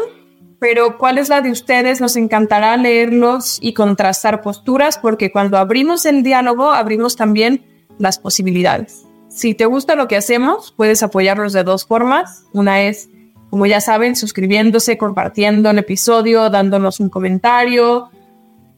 pero 0.60 0.98
¿cuál 0.98 1.20
es 1.20 1.30
la 1.30 1.42
de 1.42 1.52
ustedes? 1.52 2.02
Nos 2.02 2.16
encantará 2.16 2.76
leerlos 2.78 3.60
y 3.62 3.74
contrastar 3.74 4.42
posturas, 4.42 4.98
porque 4.98 5.32
cuando 5.32 5.58
abrimos 5.58 6.06
el 6.06 6.24
diálogo, 6.24 6.72
abrimos 6.72 7.16
también 7.16 7.64
las 8.00 8.18
posibilidades. 8.18 9.06
Si 9.30 9.54
te 9.54 9.66
gusta 9.66 9.96
lo 9.96 10.08
que 10.08 10.18
hacemos, 10.18 10.74
puedes 10.76 11.04
apoyarnos 11.04 11.54
de 11.54 11.64
dos 11.64 11.86
formas. 11.86 12.46
Una 12.54 12.84
es, 12.84 13.10
como 13.52 13.68
ya 13.68 13.82
saben, 13.82 14.16
suscribiéndose, 14.16 14.98
compartiendo 14.98 15.70
el 15.70 15.78
episodio, 15.78 16.50
dándonos 16.50 17.00
un 17.00 17.10
comentario 17.10 18.10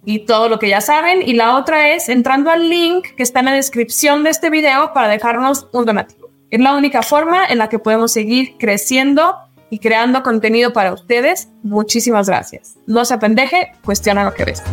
y 0.06 0.20
todo 0.26 0.49
lo 0.49 0.60
que 0.60 0.70
ya 0.70 0.82
saben. 0.82 1.22
Y 1.28 1.34
la 1.34 1.56
otra 1.56 1.89
es 1.89 2.10
entrando 2.10 2.51
al 2.51 2.70
link 2.70 3.08
que 3.16 3.24
está 3.24 3.39
en 3.39 3.45
la 3.45 3.53
descripción 3.53 4.24
de 4.24 4.30
este 4.30 4.49
video 4.49 4.93
para 4.93 5.08
dejarnos 5.08 5.68
un 5.74 5.86
donativo. 5.86 6.30
Es 6.49 6.60
la 6.60 6.76
única 6.76 7.01
forma 7.01 7.45
en 7.45 7.58
la 7.58 7.70
que 7.70 7.80
podemos 7.80 8.12
seguir 8.12 8.56
creciendo 8.58 9.36
y 9.70 9.80
creando 9.80 10.24
contenido 10.24 10.74
para 10.74 10.93
ustedes. 10.93 11.49
Muchísimas 11.64 12.28
gracias. 12.28 12.78
No 12.86 13.03
se 13.03 13.16
apendeje, 13.16 13.72
cuestiona 13.84 14.24
lo 14.24 14.34
que 14.34 14.45
ves. 14.45 14.64